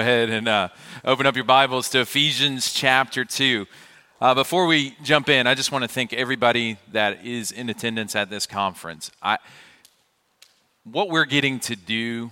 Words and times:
ahead 0.00 0.30
and 0.30 0.48
uh, 0.48 0.68
open 1.04 1.26
up 1.26 1.36
your 1.36 1.44
Bibles 1.44 1.90
to 1.90 2.00
Ephesians 2.00 2.72
chapter 2.72 3.22
2. 3.22 3.66
Uh, 4.18 4.34
before 4.34 4.66
we 4.66 4.96
jump 5.02 5.28
in, 5.28 5.46
I 5.46 5.54
just 5.54 5.72
want 5.72 5.84
to 5.84 5.88
thank 5.88 6.14
everybody 6.14 6.78
that 6.92 7.24
is 7.24 7.52
in 7.52 7.68
attendance 7.68 8.16
at 8.16 8.30
this 8.30 8.46
conference. 8.46 9.10
I, 9.22 9.36
what 10.84 11.10
we're 11.10 11.26
getting 11.26 11.60
to 11.60 11.76
do 11.76 12.30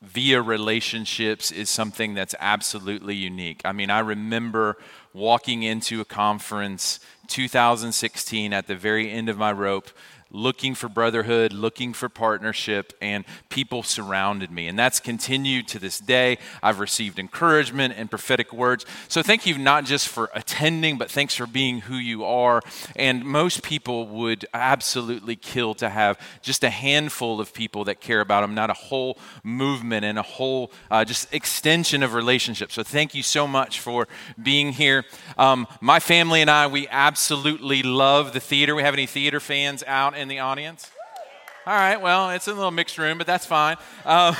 via 0.00 0.40
relationships 0.40 1.52
is 1.52 1.68
something 1.68 2.14
that's 2.14 2.34
absolutely 2.40 3.16
unique. 3.16 3.60
I 3.66 3.72
mean, 3.72 3.90
I 3.90 3.98
remember 3.98 4.78
walking 5.12 5.62
into 5.62 6.00
a 6.00 6.06
conference 6.06 7.00
2016 7.28 8.54
at 8.54 8.66
the 8.66 8.76
very 8.76 9.10
end 9.10 9.28
of 9.28 9.36
my 9.36 9.52
rope 9.52 9.90
looking 10.32 10.74
for 10.74 10.88
brotherhood, 10.88 11.52
looking 11.52 11.92
for 11.92 12.08
partnership, 12.08 12.92
and 13.00 13.24
people 13.50 13.82
surrounded 13.82 14.50
me. 14.50 14.66
And 14.66 14.78
that's 14.78 14.98
continued 14.98 15.68
to 15.68 15.78
this 15.78 15.98
day. 15.98 16.38
I've 16.62 16.80
received 16.80 17.18
encouragement 17.18 17.94
and 17.96 18.10
prophetic 18.10 18.52
words. 18.52 18.86
So 19.08 19.22
thank 19.22 19.46
you 19.46 19.58
not 19.58 19.84
just 19.84 20.08
for 20.08 20.30
attending, 20.34 20.96
but 20.98 21.10
thanks 21.10 21.34
for 21.34 21.46
being 21.46 21.82
who 21.82 21.96
you 21.96 22.24
are. 22.24 22.62
And 22.96 23.24
most 23.24 23.62
people 23.62 24.08
would 24.08 24.46
absolutely 24.54 25.36
kill 25.36 25.74
to 25.74 25.90
have 25.90 26.18
just 26.40 26.64
a 26.64 26.70
handful 26.70 27.40
of 27.40 27.52
people 27.52 27.84
that 27.84 28.00
care 28.00 28.20
about 28.20 28.40
them, 28.40 28.54
not 28.54 28.70
a 28.70 28.74
whole 28.74 29.18
movement 29.44 30.04
and 30.04 30.18
a 30.18 30.22
whole 30.22 30.72
uh, 30.90 31.04
just 31.04 31.32
extension 31.34 32.02
of 32.02 32.14
relationships. 32.14 32.74
So 32.74 32.82
thank 32.82 33.14
you 33.14 33.22
so 33.22 33.46
much 33.46 33.80
for 33.80 34.08
being 34.42 34.72
here. 34.72 35.04
Um, 35.36 35.66
my 35.80 36.00
family 36.00 36.40
and 36.40 36.50
I, 36.50 36.66
we 36.66 36.88
absolutely 36.88 37.82
love 37.82 38.32
the 38.32 38.40
theater. 38.40 38.74
We 38.74 38.82
have 38.82 38.94
any 38.94 39.06
theater 39.06 39.38
fans 39.38 39.84
out? 39.86 40.16
In 40.22 40.28
the 40.28 40.38
audience? 40.38 40.90
All 41.66 41.74
right, 41.74 42.00
well, 42.00 42.30
it's 42.30 42.48
a 42.48 42.54
little 42.54 42.70
mixed 42.70 42.96
room, 42.96 43.18
but 43.18 43.26
that's 43.26 43.44
fine. 43.44 43.76
Uh, 44.04 44.34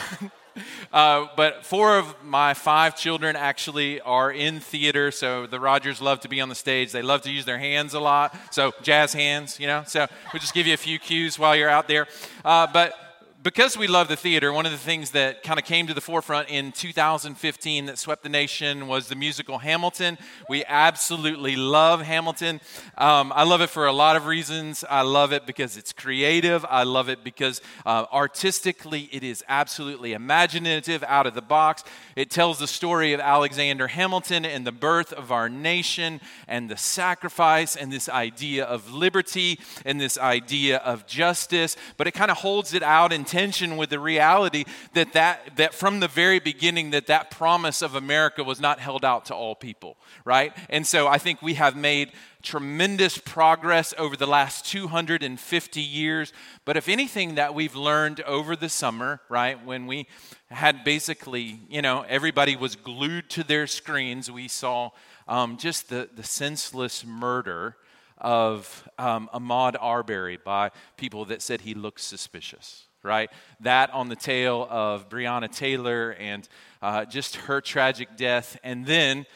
uh, 0.93 1.27
but 1.37 1.67
four 1.67 1.99
of 1.99 2.15
my 2.25 2.55
five 2.55 2.97
children 2.97 3.37
actually 3.37 4.01
are 4.01 4.31
in 4.31 4.61
theater, 4.61 5.11
so 5.11 5.47
the 5.47 5.61
Rogers 5.61 6.01
love 6.01 6.21
to 6.21 6.29
be 6.29 6.41
on 6.41 6.49
the 6.49 6.55
stage. 6.55 6.93
They 6.93 7.03
love 7.03 7.23
to 7.23 7.31
use 7.31 7.45
their 7.45 7.59
hands 7.59 7.95
a 7.95 8.01
lot, 8.01 8.35
so 8.51 8.73
jazz 8.83 9.13
hands, 9.13 9.61
you 9.61 9.67
know. 9.67 9.83
So 9.87 10.07
we'll 10.33 10.41
just 10.41 10.55
give 10.55 10.67
you 10.67 10.75
a 10.75 10.79
few 10.79 10.99
cues 10.99 11.39
while 11.39 11.55
you're 11.55 11.69
out 11.69 11.89
there. 11.89 12.07
Uh, 12.45 12.67
but 12.73 12.95
because 13.43 13.77
we 13.77 13.89
love 13.89 14.07
the 14.07 14.17
theater, 14.17 14.53
one 14.53 14.67
of 14.67 14.73
the 14.73 14.79
things 14.79 15.11
that 15.13 15.43
kind 15.43 15.59
of 15.59 15.65
came 15.65 15.89
to 15.89 15.95
the 15.95 16.01
forefront 16.01 16.49
in 16.49 16.71
2015 16.71 17.87
that 17.87 17.99
swept 17.99 18.23
the 18.23 18.29
nation 18.29 18.87
was 18.87 19.09
the 19.09 19.17
musical 19.17 19.59
Hamilton. 19.59 20.17
We 20.49 20.65
absolutely 20.65 21.57
love 21.57 22.03
Hamilton. 22.03 22.61
Um, 22.97 23.33
I 23.35 23.43
love 23.43 23.61
it 23.61 23.71
for 23.71 23.87
a 23.87 23.93
lot 23.93 24.15
of 24.15 24.27
reasons. 24.27 24.85
I 24.89 25.03
love 25.03 25.33
it 25.33 25.45
because 25.45 25.77
it's 25.77 25.93
creative. 25.93 26.65
I 26.69 26.85
love 26.85 27.09
it 27.09 27.25
because 27.25 27.61
uh, 27.85 28.07
artistically 28.13 29.09
it 29.11 29.25
is 29.25 29.43
absolutely 29.49 30.13
imaginative, 30.13 31.03
out 31.09 31.27
of 31.27 31.35
the 31.35 31.43
box. 31.43 31.83
It 32.15 32.31
tells 32.31 32.61
the 32.61 32.69
story 32.69 33.13
of 33.13 33.19
Alexander 33.19 33.89
Hamilton 33.89 34.45
and 34.45 34.65
the 34.65 34.73
birth 34.73 35.13
of 35.13 35.33
our 35.33 35.49
nation 35.49 36.21
and 36.47 36.71
the 36.71 36.77
sacrifice 36.77 37.75
and 37.75 37.93
this 37.93 38.09
idea 38.09 38.65
of 38.65 38.93
liberty 38.93 39.59
and 39.85 40.01
this 40.01 40.17
idea 40.17 40.77
of 40.79 41.07
justice, 41.07 41.77
but 41.97 42.07
it 42.07 42.13
kind 42.13 42.31
of 42.31 42.37
holds 42.37 42.73
it 42.73 42.85
out 42.85 43.13
in 43.13 43.25
tension 43.33 43.79
with 43.79 43.89
the 43.89 43.99
reality 43.99 44.65
that, 44.93 45.15
that, 45.15 45.57
that 45.57 45.73
from 45.73 46.01
the 46.01 46.09
very 46.09 46.39
beginning 46.39 46.91
that 46.91 47.07
that 47.07 47.31
promise 47.31 47.81
of 47.81 47.95
America 47.95 48.45
was 48.45 48.61
not 48.61 48.79
held 48.79 49.07
out 49.07 49.25
to 49.25 49.35
all 49.35 49.55
people, 49.55 49.97
right? 50.27 50.55
And 50.69 50.87
so 50.87 51.09
I 51.09 51.17
think 51.17 51.41
we 51.41 51.55
have 51.55 51.75
made 51.75 52.13
tremendous 52.43 53.17
progress 53.17 53.95
over 53.97 54.17
the 54.17 54.27
last 54.27 54.67
250 54.67 55.81
years. 55.81 56.35
But 56.67 56.77
if 56.77 56.91
anything 56.91 57.37
that 57.37 57.55
we've 57.55 57.75
learned 57.75 58.21
over 58.21 58.55
the 58.55 58.69
summer, 58.69 59.23
right, 59.31 59.65
when 59.65 59.87
we 59.87 60.09
had 60.51 60.85
basically, 60.85 61.61
you 61.71 61.81
know, 61.81 62.05
everybody 62.07 62.55
was 62.55 62.77
glued 62.77 63.31
to 63.31 63.43
their 63.43 63.67
screens, 63.67 64.31
we 64.31 64.47
saw 64.47 64.91
um, 65.27 65.57
just 65.57 65.89
the, 65.89 66.11
the 66.15 66.23
senseless 66.23 67.03
murder 67.07 67.77
of 68.19 68.87
um, 68.99 69.31
Ahmaud 69.33 69.77
Arbery 69.81 70.37
by 70.37 70.71
people 70.99 71.25
that 71.25 71.41
said 71.41 71.63
he 71.63 71.73
looked 71.73 72.01
suspicious 72.01 72.89
right? 73.03 73.31
That 73.61 73.91
on 73.93 74.09
the 74.09 74.17
tail 74.17 74.67
of 74.71 75.09
Breonna 75.09 75.55
Taylor 75.55 76.13
and 76.19 76.49
uh, 76.81 77.05
just 77.05 77.37
her 77.37 77.61
tragic 77.61 78.17
death. 78.17 78.59
And 78.63 78.87
then 78.87 79.27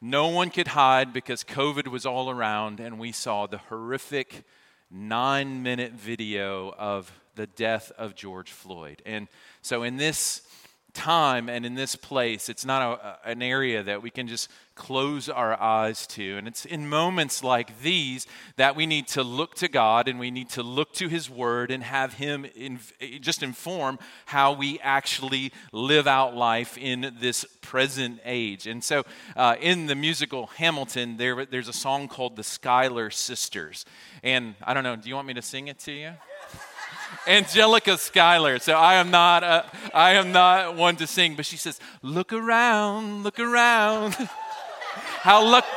no 0.00 0.28
one 0.28 0.50
could 0.50 0.68
hide 0.68 1.12
because 1.12 1.44
COVID 1.44 1.88
was 1.88 2.04
all 2.04 2.28
around, 2.28 2.80
and 2.80 2.98
we 2.98 3.12
saw 3.12 3.46
the 3.46 3.58
horrific 3.58 4.44
nine 4.90 5.62
minute 5.62 5.92
video 5.92 6.74
of 6.76 7.10
the 7.36 7.46
death 7.46 7.90
of 7.96 8.14
George 8.14 8.50
Floyd. 8.50 9.02
And 9.06 9.28
so, 9.62 9.82
in 9.82 9.96
this 9.96 10.42
time 10.94 11.48
and 11.48 11.66
in 11.66 11.74
this 11.74 11.96
place, 11.96 12.48
it's 12.48 12.64
not 12.64 13.00
a, 13.00 13.28
an 13.28 13.42
area 13.42 13.82
that 13.82 14.02
we 14.02 14.10
can 14.10 14.26
just 14.26 14.48
close 14.74 15.28
our 15.28 15.60
eyes 15.60 16.06
to. 16.06 16.36
And 16.36 16.48
it's 16.48 16.64
in 16.64 16.88
moments 16.88 17.44
like 17.44 17.80
these 17.82 18.26
that 18.56 18.74
we 18.74 18.86
need 18.86 19.06
to 19.08 19.22
look 19.22 19.54
to 19.56 19.68
God 19.68 20.08
and 20.08 20.18
we 20.18 20.30
need 20.30 20.48
to 20.50 20.62
look 20.62 20.92
to 20.94 21.08
His 21.08 21.28
Word 21.28 21.70
and 21.70 21.82
have 21.82 22.14
Him 22.14 22.46
in, 22.56 22.78
just 23.20 23.42
inform 23.42 23.98
how 24.26 24.52
we 24.52 24.80
actually 24.80 25.52
live 25.72 26.06
out 26.06 26.34
life 26.34 26.76
in 26.78 27.14
this 27.20 27.44
present 27.60 28.20
age. 28.24 28.66
And 28.66 28.82
so 28.82 29.04
uh, 29.36 29.56
in 29.60 29.86
the 29.86 29.94
musical 29.94 30.46
Hamilton, 30.46 31.16
there, 31.16 31.44
there's 31.44 31.68
a 31.68 31.72
song 31.72 32.08
called 32.08 32.36
The 32.36 32.44
Schuyler 32.44 33.10
Sisters. 33.10 33.84
And 34.22 34.54
I 34.62 34.74
don't 34.74 34.84
know, 34.84 34.96
do 34.96 35.08
you 35.08 35.14
want 35.14 35.28
me 35.28 35.34
to 35.34 35.42
sing 35.42 35.68
it 35.68 35.78
to 35.80 35.92
you? 35.92 36.12
Angelica 37.26 37.98
Schuyler. 37.98 38.58
So 38.58 38.74
I 38.74 38.94
am 38.94 39.10
not 39.10 39.42
a, 39.42 39.64
I 39.92 40.12
am 40.12 40.32
not 40.32 40.76
one 40.76 40.96
to 40.96 41.06
sing, 41.06 41.36
but 41.36 41.46
she 41.46 41.56
says, 41.56 41.80
"Look 42.02 42.32
around, 42.32 43.24
look 43.24 43.38
around." 43.38 44.14
How 45.22 45.44
lucky. 45.44 45.68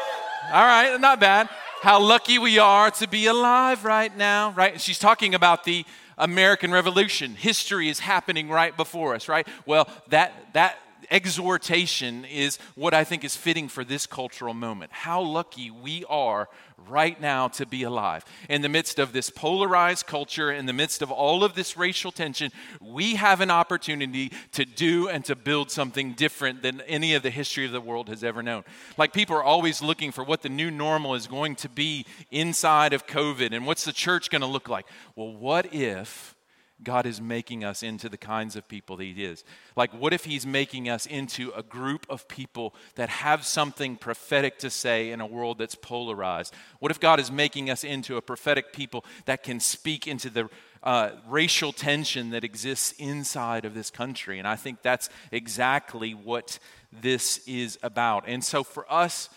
All 0.52 0.66
right, 0.66 1.00
not 1.00 1.20
bad. 1.20 1.50
How 1.82 2.00
lucky 2.00 2.40
we 2.40 2.60
are 2.60 2.92
to 2.92 3.08
be 3.08 3.28
alive 3.28 3.86
right 3.86 4.16
now, 4.16 4.52
right? 4.52 4.80
She's 4.80 5.00
talking 5.00 5.36
about 5.36 5.64
the 5.64 5.86
American 6.18 6.72
Revolution. 6.72 7.36
History 7.36 7.90
is 7.90 8.00
happening 8.00 8.50
right 8.50 8.76
before 8.76 9.14
us, 9.16 9.28
right? 9.28 9.48
Well, 9.66 9.88
that 10.10 10.34
that 10.54 10.78
exhortation 11.10 12.26
is 12.26 12.58
what 12.76 12.94
I 12.94 13.04
think 13.04 13.24
is 13.24 13.36
fitting 13.36 13.68
for 13.68 13.84
this 13.84 14.06
cultural 14.06 14.54
moment. 14.54 14.92
How 14.92 15.22
lucky 15.22 15.72
we 15.72 16.04
are 16.10 16.50
right 16.88 17.20
now 17.20 17.48
to 17.48 17.66
be 17.66 17.84
alive. 17.84 18.24
In 18.50 18.62
the 18.62 18.70
midst 18.70 19.00
of 19.00 19.12
this 19.12 19.30
polarized 19.30 20.06
culture, 20.06 20.52
in 20.52 20.66
the 20.66 20.74
midst 20.74 21.02
of 21.02 21.12
all 21.12 21.44
of 21.44 21.56
this 21.56 21.76
racial 21.76 22.12
tension, 22.12 22.52
we 22.80 23.16
have 23.16 23.42
an 23.42 23.52
opportunity 23.52 24.32
to 24.54 24.64
do 24.64 25.10
and 25.10 25.26
to 25.26 25.36
build 25.36 25.72
something 25.72 26.14
different 26.14 26.62
than 26.62 26.82
any 26.82 27.14
of 27.16 27.24
the 27.24 27.30
history 27.30 27.66
of 27.66 27.72
the 27.72 27.82
world 27.82 28.10
has 28.10 28.24
ever 28.24 28.44
known. 28.44 28.64
Like 28.98 29.14
people 29.14 29.36
are 29.36 29.44
always 29.44 29.82
looking 29.82 30.12
for 30.12 30.24
what 30.24 30.42
the 30.42 30.50
new 30.50 30.72
normal 30.72 31.16
is 31.16 31.28
going 31.28 31.56
to 31.58 31.70
be 31.70 32.06
inside 32.32 32.94
of 32.94 33.08
COVID 33.08 33.54
and 33.54 33.66
what's 33.66 33.86
the 33.86 33.94
church 33.94 34.30
going 34.30 34.42
to 34.42 34.48
look 34.48 34.70
like. 34.70 34.86
Well, 35.16 35.34
what 35.34 35.74
if 35.74 36.36
God 36.84 37.08
is 37.08 37.20
making 37.20 37.64
us 37.64 37.82
into 37.82 38.08
the 38.08 38.18
kinds 38.18 38.56
of 38.56 38.68
people 38.68 38.98
that 38.98 39.04
He 39.04 39.24
is. 39.24 39.44
Like, 39.76 39.92
what 39.94 40.14
if 40.14 40.26
He's 40.26 40.46
making 40.46 40.90
us 40.90 41.06
into 41.06 41.52
a 41.52 41.64
group 41.64 42.06
of 42.10 42.28
people 42.28 42.76
that 42.96 43.10
have 43.10 43.46
something 43.46 43.96
prophetic 43.96 44.60
to 44.60 44.70
say 44.70 45.12
in 45.12 45.20
a 45.20 45.26
world 45.26 45.58
that's 45.58 45.76
polarized? 45.76 46.54
What 46.80 46.92
if 46.92 47.00
God 47.00 47.20
is 47.20 47.32
making 47.32 47.70
us 47.70 47.84
into 47.84 48.18
a 48.18 48.22
prophetic 48.22 48.74
people 48.74 49.04
that 49.26 49.44
can 49.44 49.60
speak 49.60 50.08
into 50.08 50.30
the 50.30 50.50
uh, 50.84 51.12
racial 51.28 51.74
tension 51.74 52.30
that 52.30 52.44
exists 52.44 52.94
inside 53.00 53.66
of 53.66 53.74
this 53.74 53.90
country? 53.90 54.38
And 54.38 54.48
I 54.48 54.56
think 54.56 54.84
that's 54.84 55.10
exactly 55.32 56.14
what 56.14 56.60
this 56.92 57.40
is 57.48 57.80
about. 57.82 58.26
And 58.28 58.44
so, 58.44 58.64
for 58.64 58.92
us 58.92 59.30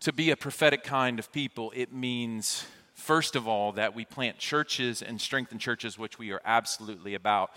to 0.00 0.12
be 0.12 0.30
a 0.30 0.36
prophetic 0.36 0.84
kind 0.84 1.18
of 1.18 1.32
people, 1.32 1.72
it 1.74 1.92
means 1.92 2.64
First 2.98 3.36
of 3.36 3.46
all, 3.46 3.70
that 3.72 3.94
we 3.94 4.04
plant 4.04 4.38
churches 4.38 5.02
and 5.02 5.20
strengthen 5.20 5.60
churches, 5.60 5.96
which 5.96 6.18
we 6.18 6.32
are 6.32 6.42
absolutely 6.44 7.14
about, 7.14 7.52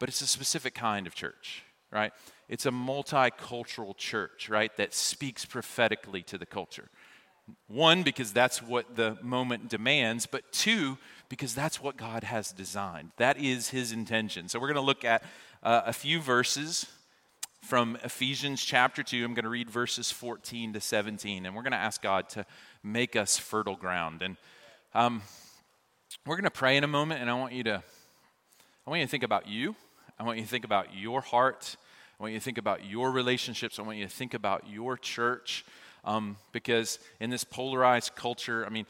but 0.00 0.08
it's 0.08 0.20
a 0.20 0.26
specific 0.26 0.74
kind 0.74 1.06
of 1.06 1.14
church, 1.14 1.62
right? 1.92 2.12
It's 2.48 2.66
a 2.66 2.72
multicultural 2.72 3.96
church, 3.96 4.48
right, 4.48 4.76
that 4.78 4.92
speaks 4.92 5.44
prophetically 5.44 6.24
to 6.24 6.36
the 6.36 6.44
culture. 6.44 6.88
One, 7.68 8.02
because 8.02 8.32
that's 8.32 8.60
what 8.60 8.96
the 8.96 9.16
moment 9.22 9.68
demands, 9.68 10.26
but 10.26 10.50
two, 10.50 10.98
because 11.28 11.54
that's 11.54 11.80
what 11.80 11.96
God 11.96 12.24
has 12.24 12.50
designed. 12.50 13.12
That 13.16 13.38
is 13.38 13.68
His 13.68 13.92
intention. 13.92 14.48
So 14.48 14.58
we're 14.58 14.66
going 14.66 14.74
to 14.74 14.80
look 14.80 15.04
at 15.04 15.22
uh, 15.62 15.82
a 15.86 15.92
few 15.92 16.20
verses 16.20 16.86
from 17.62 17.96
Ephesians 18.02 18.64
chapter 18.64 19.04
2. 19.04 19.24
I'm 19.24 19.34
going 19.34 19.44
to 19.44 19.50
read 19.50 19.70
verses 19.70 20.10
14 20.10 20.72
to 20.72 20.80
17, 20.80 21.46
and 21.46 21.54
we're 21.54 21.62
going 21.62 21.70
to 21.70 21.78
ask 21.78 22.02
God 22.02 22.28
to 22.30 22.44
make 22.82 23.14
us 23.14 23.38
fertile 23.38 23.76
ground. 23.76 24.22
And 24.22 24.36
um, 24.92 25.22
we're 26.26 26.34
going 26.34 26.44
to 26.44 26.50
pray 26.50 26.76
in 26.76 26.82
a 26.82 26.88
moment, 26.88 27.20
and 27.20 27.30
I 27.30 27.34
want 27.34 27.52
you 27.52 27.62
to, 27.64 27.82
I 28.86 28.90
want 28.90 29.00
you 29.00 29.06
to 29.06 29.10
think 29.10 29.22
about 29.22 29.48
you. 29.48 29.76
I 30.18 30.24
want 30.24 30.38
you 30.38 30.44
to 30.44 30.50
think 30.50 30.64
about 30.64 30.94
your 30.94 31.20
heart. 31.20 31.76
I 32.18 32.22
want 32.22 32.32
you 32.32 32.40
to 32.40 32.44
think 32.44 32.58
about 32.58 32.84
your 32.84 33.12
relationships. 33.12 33.78
I 33.78 33.82
want 33.82 33.98
you 33.98 34.04
to 34.04 34.10
think 34.10 34.34
about 34.34 34.64
your 34.68 34.96
church. 34.96 35.64
Um, 36.04 36.38
because 36.50 36.98
in 37.20 37.30
this 37.30 37.44
polarized 37.44 38.16
culture, 38.16 38.66
I 38.66 38.70
mean, 38.70 38.86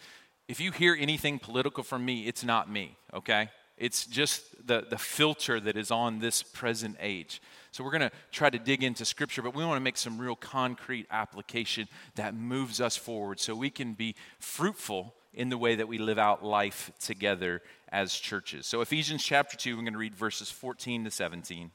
if 0.49 0.59
you 0.59 0.73
hear 0.73 0.97
anything 0.99 1.39
political 1.39 1.85
from 1.85 2.05
me, 2.05 2.27
it's 2.27 2.45
not 2.45 2.71
me, 2.71 2.97
okay? 3.13 3.51
It's 3.77 4.07
just 4.07 4.67
the, 4.67 4.87
the 4.89 4.99
filter 4.99 5.61
that 5.61 5.77
is 5.77 5.91
on 5.91 6.21
this 6.21 6.43
present 6.43 6.97
age. 6.99 7.43
So 7.73 7.85
we're 7.85 7.91
going 7.91 8.09
to 8.09 8.13
try 8.33 8.49
to 8.49 8.59
dig 8.59 8.83
into 8.83 9.05
Scripture, 9.05 9.43
but 9.43 9.55
we 9.55 9.65
want 9.65 9.77
to 9.77 9.85
make 9.85 9.99
some 9.99 10.19
real 10.19 10.37
concrete 10.37 11.07
application 11.11 11.89
that 12.15 12.35
moves 12.35 12.81
us 12.81 12.97
forward 12.97 13.39
so 13.39 13.55
we 13.55 13.71
can 13.71 13.93
be 13.93 14.15
fruitful 14.39 15.15
in 15.33 15.49
the 15.49 15.59
way 15.59 15.77
that 15.77 15.89
we 15.89 15.99
live 15.99 16.19
out 16.19 16.45
life 16.45 16.91
together 17.01 17.63
as 17.91 18.15
churches. 18.15 18.67
So, 18.67 18.81
Ephesians 18.81 19.23
chapter 19.23 19.57
2, 19.57 19.77
we're 19.77 19.83
going 19.83 19.93
to 19.93 19.99
read 19.99 20.15
verses 20.15 20.51
14 20.51 21.05
to 21.05 21.11
17. 21.11 21.71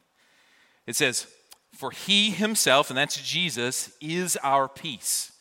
It 0.86 0.96
says, 0.96 1.26
For 1.74 1.90
he 1.90 2.30
himself, 2.30 2.90
and 2.90 2.96
that's 2.96 3.20
Jesus, 3.20 3.92
is 4.00 4.36
our 4.42 4.68
peace, 4.68 5.32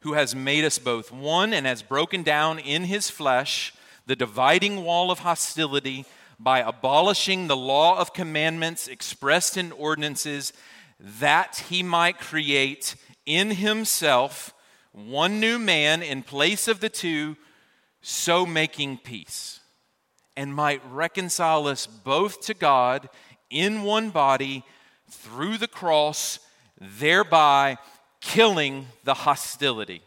who 0.00 0.14
has 0.14 0.34
made 0.34 0.64
us 0.64 0.78
both 0.78 1.12
one 1.12 1.52
and 1.52 1.66
has 1.66 1.82
broken 1.82 2.22
down 2.22 2.58
in 2.58 2.84
his 2.84 3.10
flesh 3.10 3.72
the 4.06 4.16
dividing 4.16 4.84
wall 4.84 5.10
of 5.10 5.20
hostility 5.20 6.04
by 6.38 6.58
abolishing 6.58 7.46
the 7.46 7.56
law 7.56 7.98
of 7.98 8.12
commandments 8.12 8.88
expressed 8.88 9.56
in 9.56 9.70
ordinances, 9.72 10.52
that 10.98 11.64
he 11.68 11.82
might 11.82 12.18
create 12.18 12.96
in 13.26 13.52
himself 13.52 14.52
one 14.92 15.40
new 15.40 15.58
man 15.58 16.02
in 16.02 16.22
place 16.22 16.68
of 16.68 16.80
the 16.80 16.88
two, 16.88 17.36
so 18.00 18.44
making 18.44 18.98
peace, 18.98 19.60
and 20.36 20.54
might 20.54 20.82
reconcile 20.90 21.66
us 21.66 21.86
both 21.86 22.40
to 22.42 22.54
God 22.54 23.08
in 23.50 23.82
one 23.82 24.10
body 24.10 24.64
through 25.08 25.58
the 25.58 25.68
cross, 25.68 26.38
thereby 26.80 27.76
killing 28.20 28.86
the 29.04 29.14
hostility. 29.14 30.02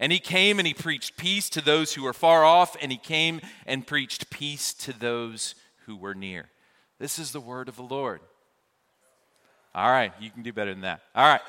And 0.00 0.10
he 0.12 0.18
came 0.18 0.58
and 0.58 0.66
he 0.66 0.74
preached 0.74 1.16
peace 1.16 1.48
to 1.50 1.60
those 1.60 1.94
who 1.94 2.02
were 2.02 2.12
far 2.12 2.44
off, 2.44 2.76
and 2.80 2.90
he 2.90 2.98
came 2.98 3.40
and 3.66 3.86
preached 3.86 4.30
peace 4.30 4.74
to 4.74 4.92
those 4.92 5.54
who 5.86 5.96
were 5.96 6.14
near. 6.14 6.48
This 6.98 7.18
is 7.18 7.32
the 7.32 7.40
word 7.40 7.68
of 7.68 7.76
the 7.76 7.82
Lord. 7.82 8.20
All 9.74 9.90
right, 9.90 10.12
you 10.20 10.30
can 10.30 10.42
do 10.42 10.52
better 10.52 10.72
than 10.72 10.82
that. 10.82 11.00
All 11.14 11.26
right. 11.26 11.40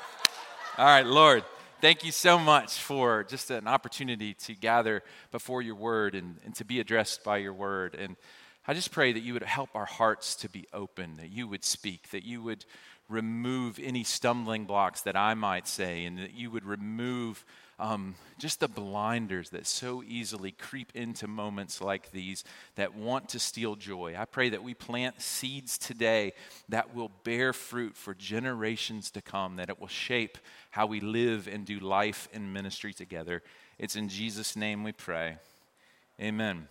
All 0.78 0.84
right, 0.84 1.06
Lord, 1.06 1.44
thank 1.80 2.04
you 2.04 2.12
so 2.12 2.38
much 2.38 2.78
for 2.80 3.24
just 3.24 3.50
an 3.50 3.66
opportunity 3.66 4.34
to 4.34 4.54
gather 4.54 5.02
before 5.30 5.62
your 5.62 5.74
word 5.74 6.14
and, 6.14 6.36
and 6.44 6.54
to 6.54 6.64
be 6.64 6.80
addressed 6.80 7.22
by 7.22 7.38
your 7.38 7.52
word. 7.52 7.94
And 7.94 8.16
I 8.68 8.74
just 8.74 8.90
pray 8.90 9.12
that 9.12 9.22
you 9.22 9.32
would 9.34 9.42
help 9.44 9.70
our 9.74 9.84
hearts 9.84 10.34
to 10.36 10.48
be 10.48 10.66
open, 10.72 11.16
that 11.18 11.30
you 11.30 11.46
would 11.46 11.64
speak, 11.64 12.10
that 12.10 12.24
you 12.24 12.42
would 12.42 12.64
remove 13.08 13.78
any 13.80 14.02
stumbling 14.02 14.64
blocks 14.64 15.02
that 15.02 15.16
I 15.16 15.34
might 15.34 15.68
say, 15.68 16.04
and 16.04 16.18
that 16.18 16.34
you 16.34 16.50
would 16.50 16.64
remove 16.64 17.44
um, 17.78 18.14
just 18.38 18.60
the 18.60 18.68
blinders 18.68 19.50
that 19.50 19.66
so 19.66 20.02
easily 20.02 20.50
creep 20.50 20.90
into 20.94 21.28
moments 21.28 21.80
like 21.80 22.10
these 22.10 22.42
that 22.74 22.94
want 22.94 23.28
to 23.30 23.38
steal 23.38 23.76
joy. 23.76 24.14
I 24.18 24.24
pray 24.24 24.48
that 24.48 24.64
we 24.64 24.74
plant 24.74 25.20
seeds 25.20 25.78
today 25.78 26.32
that 26.68 26.94
will 26.94 27.10
bear 27.22 27.52
fruit 27.52 27.96
for 27.96 28.14
generations 28.14 29.10
to 29.12 29.22
come, 29.22 29.56
that 29.56 29.68
it 29.68 29.78
will 29.78 29.88
shape 29.88 30.38
how 30.70 30.86
we 30.86 31.00
live 31.00 31.48
and 31.48 31.64
do 31.64 31.78
life 31.78 32.28
and 32.32 32.52
ministry 32.52 32.92
together. 32.92 33.42
It's 33.78 33.94
in 33.94 34.08
Jesus' 34.08 34.56
name 34.56 34.82
we 34.82 34.92
pray. 34.92 35.36
Amen. 36.20 36.66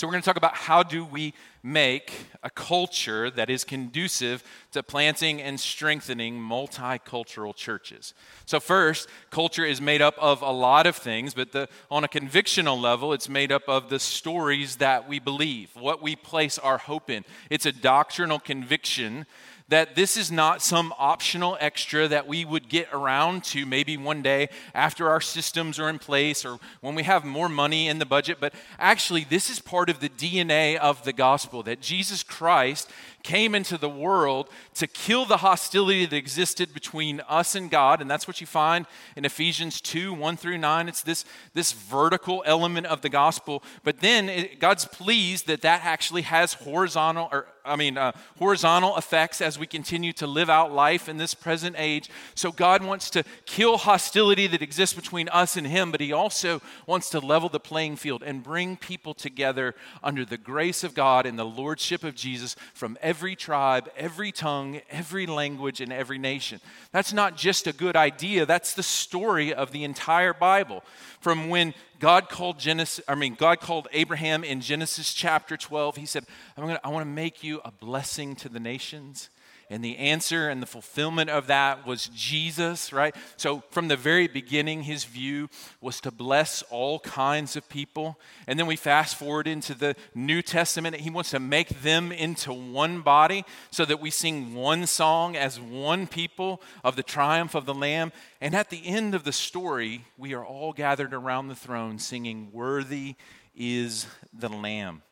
So 0.00 0.06
we're 0.06 0.12
going 0.12 0.22
to 0.22 0.26
talk 0.26 0.38
about 0.38 0.56
how 0.56 0.82
do 0.82 1.04
we 1.04 1.34
make 1.62 2.24
a 2.42 2.48
culture 2.48 3.30
that 3.32 3.50
is 3.50 3.64
conducive 3.64 4.42
to 4.72 4.82
planting 4.82 5.42
and 5.42 5.60
strengthening 5.60 6.40
multicultural 6.40 7.54
churches. 7.54 8.14
So 8.46 8.60
first, 8.60 9.10
culture 9.28 9.66
is 9.66 9.78
made 9.78 10.00
up 10.00 10.14
of 10.16 10.40
a 10.40 10.50
lot 10.50 10.86
of 10.86 10.96
things, 10.96 11.34
but 11.34 11.52
the, 11.52 11.68
on 11.90 12.02
a 12.02 12.08
convictional 12.08 12.80
level, 12.80 13.12
it's 13.12 13.28
made 13.28 13.52
up 13.52 13.68
of 13.68 13.90
the 13.90 13.98
stories 13.98 14.76
that 14.76 15.06
we 15.06 15.18
believe, 15.18 15.68
what 15.74 16.00
we 16.00 16.16
place 16.16 16.58
our 16.58 16.78
hope 16.78 17.10
in. 17.10 17.22
It's 17.50 17.66
a 17.66 17.72
doctrinal 17.72 18.38
conviction 18.38 19.26
that 19.70 19.94
this 19.94 20.16
is 20.16 20.30
not 20.30 20.62
some 20.62 20.92
optional 20.98 21.56
extra 21.60 22.08
that 22.08 22.26
we 22.26 22.44
would 22.44 22.68
get 22.68 22.88
around 22.92 23.44
to 23.44 23.64
maybe 23.64 23.96
one 23.96 24.20
day 24.20 24.48
after 24.74 25.08
our 25.08 25.20
systems 25.20 25.78
are 25.78 25.88
in 25.88 25.98
place 25.98 26.44
or 26.44 26.58
when 26.80 26.94
we 26.96 27.04
have 27.04 27.24
more 27.24 27.48
money 27.48 27.88
in 27.88 27.98
the 27.98 28.06
budget, 28.06 28.38
but 28.40 28.52
actually, 28.78 29.24
this 29.24 29.48
is 29.48 29.60
part 29.60 29.88
of 29.88 30.00
the 30.00 30.08
DNA 30.08 30.76
of 30.76 31.04
the 31.04 31.12
gospel 31.12 31.62
that 31.62 31.80
Jesus 31.80 32.22
Christ 32.24 32.90
came 33.22 33.54
into 33.54 33.76
the 33.76 33.88
world 33.88 34.48
to 34.74 34.86
kill 34.86 35.24
the 35.24 35.38
hostility 35.38 36.06
that 36.06 36.16
existed 36.16 36.72
between 36.72 37.20
us 37.28 37.54
and 37.54 37.70
God. 37.70 38.00
And 38.00 38.10
that's 38.10 38.26
what 38.26 38.40
you 38.40 38.46
find 38.46 38.86
in 39.16 39.24
Ephesians 39.24 39.80
2 39.80 40.12
1 40.12 40.36
through 40.36 40.58
9. 40.58 40.88
It's 40.88 41.02
this, 41.02 41.24
this 41.54 41.72
vertical 41.72 42.42
element 42.46 42.86
of 42.86 43.02
the 43.02 43.08
gospel. 43.08 43.62
But 43.84 44.00
then 44.00 44.28
it, 44.28 44.58
God's 44.58 44.84
pleased 44.84 45.46
that 45.46 45.62
that 45.62 45.84
actually 45.84 46.22
has 46.22 46.54
horizontal, 46.54 47.28
or 47.30 47.46
I 47.64 47.76
mean, 47.76 47.98
uh, 47.98 48.12
horizontal 48.38 48.96
effects 48.96 49.40
as 49.40 49.58
we 49.58 49.66
continue 49.66 50.12
to 50.14 50.26
live 50.26 50.48
out 50.48 50.72
life 50.72 51.08
in 51.08 51.18
this 51.18 51.34
present 51.34 51.76
age. 51.78 52.08
So 52.34 52.52
God 52.52 52.82
wants 52.82 53.10
to 53.10 53.24
kill 53.44 53.76
hostility 53.76 54.46
that 54.46 54.62
exists 54.62 54.94
between 54.94 55.28
us 55.28 55.56
and 55.56 55.66
Him, 55.66 55.90
but 55.90 56.00
He 56.00 56.12
also 56.12 56.62
wants 56.86 57.10
to 57.10 57.20
level 57.20 57.48
the 57.48 57.60
playing 57.60 57.96
field 57.96 58.22
and 58.22 58.42
bring 58.42 58.76
people 58.76 59.14
together 59.14 59.74
under 60.02 60.24
the 60.24 60.38
grace 60.38 60.82
of 60.84 60.94
God 60.94 61.26
and 61.26 61.38
the 61.38 61.44
lordship 61.44 62.02
of 62.04 62.14
Jesus 62.14 62.56
from 62.74 62.96
every 63.02 63.09
tribe, 63.36 63.90
every 63.96 64.32
tongue, 64.32 64.80
every 64.90 65.26
language, 65.26 65.80
and 65.80 65.92
every 65.92 66.18
nation. 66.18 66.60
That's 66.92 67.12
not 67.12 67.36
just 67.36 67.66
a 67.66 67.72
good 67.72 67.96
idea, 67.96 68.46
that's 68.46 68.74
the 68.74 68.82
story 68.82 69.52
of 69.52 69.72
the 69.72 69.84
entire 69.84 70.32
Bible. 70.32 70.82
From 71.20 71.48
when 71.48 71.74
God 71.98 72.28
called 72.28 72.58
Genesis, 72.58 73.04
I 73.06 73.14
mean, 73.14 73.34
God 73.34 73.60
called 73.60 73.88
Abraham 73.92 74.44
in 74.44 74.60
Genesis 74.60 75.12
chapter 75.12 75.56
12, 75.56 75.96
he 75.96 76.06
said, 76.06 76.24
I'm 76.56 76.66
gonna, 76.66 76.80
I 76.82 76.88
want 76.88 77.04
to 77.04 77.10
make 77.10 77.44
you 77.44 77.60
a 77.64 77.70
blessing 77.70 78.36
to 78.36 78.48
the 78.48 78.60
nations. 78.60 79.28
And 79.72 79.84
the 79.84 79.96
answer 79.98 80.48
and 80.48 80.60
the 80.60 80.66
fulfillment 80.66 81.30
of 81.30 81.46
that 81.46 81.86
was 81.86 82.08
Jesus, 82.08 82.92
right? 82.92 83.14
So 83.36 83.62
from 83.70 83.86
the 83.86 83.96
very 83.96 84.26
beginning, 84.26 84.82
his 84.82 85.04
view 85.04 85.48
was 85.80 86.00
to 86.00 86.10
bless 86.10 86.62
all 86.70 86.98
kinds 86.98 87.54
of 87.54 87.68
people. 87.68 88.18
And 88.48 88.58
then 88.58 88.66
we 88.66 88.74
fast 88.74 89.14
forward 89.14 89.46
into 89.46 89.74
the 89.74 89.94
New 90.12 90.42
Testament. 90.42 90.96
He 90.96 91.08
wants 91.08 91.30
to 91.30 91.38
make 91.38 91.82
them 91.82 92.10
into 92.10 92.52
one 92.52 93.02
body 93.02 93.44
so 93.70 93.84
that 93.84 94.00
we 94.00 94.10
sing 94.10 94.54
one 94.54 94.88
song 94.88 95.36
as 95.36 95.60
one 95.60 96.08
people 96.08 96.60
of 96.82 96.96
the 96.96 97.04
triumph 97.04 97.54
of 97.54 97.64
the 97.64 97.74
Lamb. 97.74 98.10
And 98.40 98.56
at 98.56 98.70
the 98.70 98.84
end 98.84 99.14
of 99.14 99.22
the 99.22 99.32
story, 99.32 100.04
we 100.18 100.34
are 100.34 100.44
all 100.44 100.72
gathered 100.72 101.14
around 101.14 101.46
the 101.46 101.54
throne 101.54 102.00
singing, 102.00 102.48
Worthy 102.50 103.14
is 103.54 104.08
the 104.32 104.48
Lamb. 104.48 105.02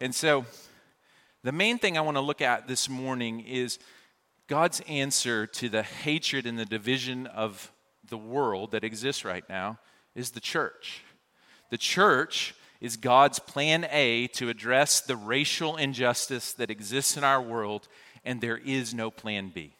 And 0.00 0.14
so 0.14 0.46
the 1.42 1.52
main 1.52 1.78
thing 1.78 1.98
I 1.98 2.00
want 2.00 2.16
to 2.16 2.22
look 2.22 2.40
at 2.40 2.66
this 2.66 2.88
morning 2.88 3.40
is 3.40 3.78
God's 4.48 4.80
answer 4.88 5.46
to 5.46 5.68
the 5.68 5.82
hatred 5.82 6.46
and 6.46 6.58
the 6.58 6.64
division 6.64 7.26
of 7.26 7.72
the 8.08 8.18
world 8.18 8.70
that 8.70 8.84
exists 8.84 9.24
right 9.24 9.44
now 9.48 9.78
is 10.14 10.30
the 10.30 10.40
church. 10.40 11.02
The 11.70 11.78
church 11.78 12.54
is 12.80 12.96
God's 12.96 13.38
plan 13.38 13.86
A 13.90 14.28
to 14.28 14.48
address 14.48 15.00
the 15.00 15.16
racial 15.16 15.76
injustice 15.76 16.52
that 16.54 16.70
exists 16.70 17.16
in 17.16 17.24
our 17.24 17.42
world, 17.42 17.88
and 18.24 18.40
there 18.40 18.58
is 18.58 18.94
no 18.94 19.10
plan 19.10 19.50
B, 19.52 19.74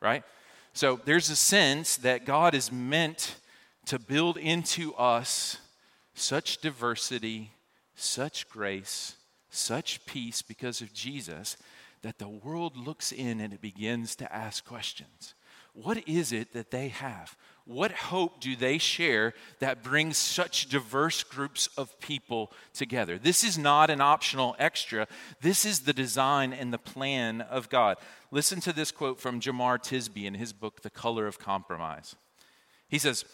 right? 0.00 0.24
So 0.72 1.00
there's 1.04 1.30
a 1.30 1.36
sense 1.36 1.96
that 1.98 2.24
God 2.24 2.54
is 2.54 2.72
meant 2.72 3.36
to 3.86 3.98
build 3.98 4.36
into 4.36 4.94
us 4.94 5.58
such 6.14 6.58
diversity, 6.58 7.52
such 7.94 8.48
grace, 8.48 9.14
such 9.50 10.04
peace 10.06 10.42
because 10.42 10.80
of 10.80 10.92
Jesus 10.92 11.56
that 12.02 12.18
the 12.18 12.28
world 12.28 12.76
looks 12.76 13.12
in 13.12 13.40
and 13.40 13.52
it 13.52 13.60
begins 13.60 14.16
to 14.16 14.32
ask 14.32 14.64
questions. 14.64 15.34
What 15.72 16.08
is 16.08 16.32
it 16.32 16.52
that 16.54 16.70
they 16.70 16.88
have? 16.88 17.36
What 17.64 17.92
hope 17.92 18.40
do 18.40 18.56
they 18.56 18.78
share 18.78 19.34
that 19.58 19.82
brings 19.82 20.16
such 20.16 20.68
diverse 20.68 21.22
groups 21.22 21.68
of 21.76 22.00
people 22.00 22.50
together? 22.72 23.18
This 23.18 23.44
is 23.44 23.58
not 23.58 23.90
an 23.90 24.00
optional 24.00 24.56
extra. 24.58 25.06
This 25.42 25.64
is 25.64 25.80
the 25.80 25.92
design 25.92 26.52
and 26.52 26.72
the 26.72 26.78
plan 26.78 27.42
of 27.42 27.68
God. 27.68 27.98
Listen 28.30 28.60
to 28.62 28.72
this 28.72 28.90
quote 28.90 29.20
from 29.20 29.40
Jemar 29.40 29.78
Tisby 29.78 30.24
in 30.24 30.34
his 30.34 30.52
book, 30.52 30.82
The 30.82 30.90
Color 30.90 31.26
of 31.26 31.38
Compromise. 31.38 32.16
He 32.88 32.98
says, 32.98 33.24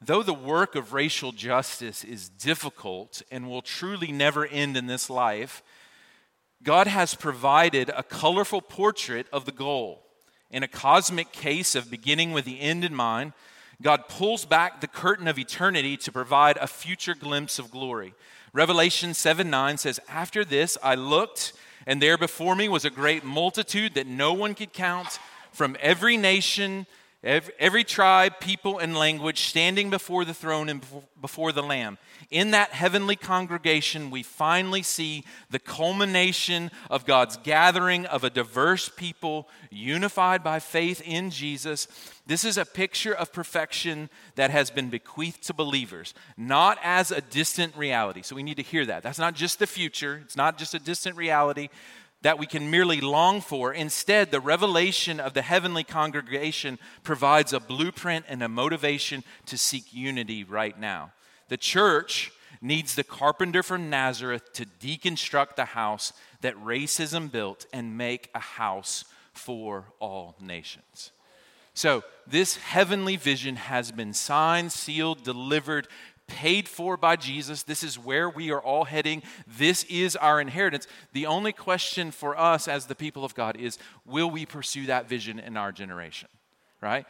Though 0.00 0.22
the 0.22 0.32
work 0.32 0.76
of 0.76 0.92
racial 0.92 1.32
justice 1.32 2.04
is 2.04 2.28
difficult 2.28 3.22
and 3.30 3.48
will 3.48 3.62
truly 3.62 4.12
never 4.12 4.46
end 4.46 4.76
in 4.76 4.86
this 4.86 5.10
life, 5.10 5.62
God 6.62 6.86
has 6.86 7.14
provided 7.14 7.90
a 7.90 8.02
colorful 8.02 8.60
portrait 8.60 9.26
of 9.32 9.44
the 9.44 9.52
goal. 9.52 10.02
In 10.50 10.62
a 10.62 10.68
cosmic 10.68 11.30
case 11.30 11.74
of 11.74 11.90
beginning 11.90 12.32
with 12.32 12.44
the 12.44 12.60
end 12.60 12.84
in 12.84 12.94
mind, 12.94 13.32
God 13.80 14.08
pulls 14.08 14.44
back 14.44 14.80
the 14.80 14.88
curtain 14.88 15.28
of 15.28 15.38
eternity 15.38 15.96
to 15.98 16.10
provide 16.10 16.56
a 16.56 16.66
future 16.66 17.14
glimpse 17.14 17.58
of 17.58 17.70
glory. 17.70 18.14
Revelation 18.52 19.14
7 19.14 19.48
9 19.48 19.78
says, 19.78 20.00
After 20.08 20.44
this 20.44 20.76
I 20.82 20.94
looked, 20.94 21.52
and 21.86 22.02
there 22.02 22.18
before 22.18 22.56
me 22.56 22.68
was 22.68 22.84
a 22.84 22.90
great 22.90 23.24
multitude 23.24 23.94
that 23.94 24.06
no 24.06 24.32
one 24.32 24.54
could 24.54 24.72
count 24.72 25.20
from 25.52 25.76
every 25.80 26.16
nation 26.16 26.86
Every 27.24 27.82
tribe, 27.82 28.34
people, 28.38 28.78
and 28.78 28.96
language 28.96 29.40
standing 29.40 29.90
before 29.90 30.24
the 30.24 30.32
throne 30.32 30.68
and 30.68 30.84
before 31.20 31.50
the 31.50 31.64
Lamb. 31.64 31.98
In 32.30 32.52
that 32.52 32.70
heavenly 32.70 33.16
congregation, 33.16 34.10
we 34.10 34.22
finally 34.22 34.82
see 34.84 35.24
the 35.50 35.58
culmination 35.58 36.70
of 36.88 37.04
God's 37.04 37.36
gathering 37.36 38.06
of 38.06 38.22
a 38.22 38.30
diverse 38.30 38.88
people 38.88 39.48
unified 39.68 40.44
by 40.44 40.60
faith 40.60 41.02
in 41.04 41.30
Jesus. 41.30 41.88
This 42.24 42.44
is 42.44 42.56
a 42.56 42.64
picture 42.64 43.14
of 43.14 43.32
perfection 43.32 44.10
that 44.36 44.52
has 44.52 44.70
been 44.70 44.88
bequeathed 44.88 45.42
to 45.44 45.54
believers, 45.54 46.14
not 46.36 46.78
as 46.84 47.10
a 47.10 47.20
distant 47.20 47.76
reality. 47.76 48.22
So 48.22 48.36
we 48.36 48.44
need 48.44 48.58
to 48.58 48.62
hear 48.62 48.86
that. 48.86 49.02
That's 49.02 49.18
not 49.18 49.34
just 49.34 49.58
the 49.58 49.66
future, 49.66 50.20
it's 50.24 50.36
not 50.36 50.56
just 50.56 50.72
a 50.72 50.78
distant 50.78 51.16
reality 51.16 51.68
that 52.22 52.38
we 52.38 52.46
can 52.46 52.70
merely 52.70 53.00
long 53.00 53.40
for. 53.40 53.72
Instead, 53.72 54.30
the 54.30 54.40
revelation 54.40 55.20
of 55.20 55.34
the 55.34 55.42
heavenly 55.42 55.84
congregation 55.84 56.78
provides 57.02 57.52
a 57.52 57.60
blueprint 57.60 58.24
and 58.28 58.42
a 58.42 58.48
motivation 58.48 59.22
to 59.46 59.56
seek 59.56 59.94
unity 59.94 60.44
right 60.44 60.78
now. 60.78 61.12
The 61.48 61.56
church 61.56 62.32
needs 62.60 62.94
the 62.94 63.04
carpenter 63.04 63.62
from 63.62 63.90
Nazareth 63.90 64.52
to 64.54 64.66
deconstruct 64.66 65.56
the 65.56 65.64
house 65.64 66.12
that 66.40 66.56
racism 66.56 67.30
built 67.30 67.66
and 67.72 67.96
make 67.96 68.30
a 68.34 68.40
house 68.40 69.04
for 69.32 69.86
all 70.00 70.36
nations. 70.40 71.12
So, 71.74 72.02
this 72.26 72.56
heavenly 72.56 73.14
vision 73.14 73.54
has 73.54 73.92
been 73.92 74.12
signed, 74.12 74.72
sealed, 74.72 75.22
delivered, 75.22 75.86
paid 76.28 76.68
for 76.68 76.96
by 76.96 77.16
Jesus. 77.16 77.64
This 77.64 77.82
is 77.82 77.98
where 77.98 78.30
we 78.30 78.52
are 78.52 78.60
all 78.60 78.84
heading. 78.84 79.22
This 79.46 79.82
is 79.84 80.14
our 80.14 80.40
inheritance. 80.40 80.86
The 81.12 81.26
only 81.26 81.52
question 81.52 82.12
for 82.12 82.38
us 82.38 82.68
as 82.68 82.86
the 82.86 82.94
people 82.94 83.24
of 83.24 83.34
God 83.34 83.56
is 83.56 83.78
will 84.06 84.30
we 84.30 84.46
pursue 84.46 84.86
that 84.86 85.08
vision 85.08 85.40
in 85.40 85.56
our 85.56 85.72
generation? 85.72 86.28
Right? 86.80 87.06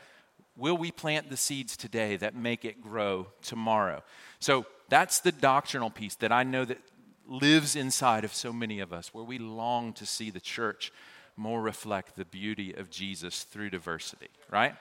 Will 0.57 0.77
we 0.77 0.91
plant 0.91 1.29
the 1.29 1.37
seeds 1.37 1.77
today 1.77 2.17
that 2.17 2.35
make 2.35 2.65
it 2.65 2.83
grow 2.83 3.27
tomorrow? 3.43 4.03
So 4.41 4.65
that's 4.89 5.21
the 5.21 5.33
doctrinal 5.33 5.91
piece 5.91 6.15
that 6.17 6.33
I 6.33 6.43
know 6.43 6.65
that 6.65 6.79
lives 7.27 7.77
inside 7.77 8.25
of 8.25 8.33
so 8.33 8.53
many 8.53 8.81
of 8.81 8.93
us, 8.93 9.13
where 9.13 9.25
we 9.25 9.39
long 9.39 9.93
to 9.93 10.07
see 10.07 10.31
the 10.31 10.41
church 10.41 10.91
more 11.37 11.61
reflect 11.61 12.17
the 12.17 12.25
beauty 12.25 12.73
of 12.73 12.91
Jesus 12.91 13.45
through 13.45 13.71
diversity, 13.71 14.29
right? 14.51 14.75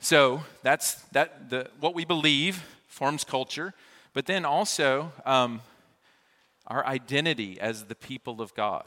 So 0.00 0.42
that's 0.62 0.94
that 1.12 1.50
the 1.50 1.70
what 1.80 1.94
we 1.94 2.04
believe 2.04 2.62
forms 2.86 3.24
culture, 3.24 3.74
but 4.12 4.26
then 4.26 4.44
also 4.44 5.12
um, 5.24 5.60
our 6.66 6.84
identity 6.86 7.60
as 7.60 7.84
the 7.84 7.94
people 7.94 8.40
of 8.40 8.54
God. 8.54 8.86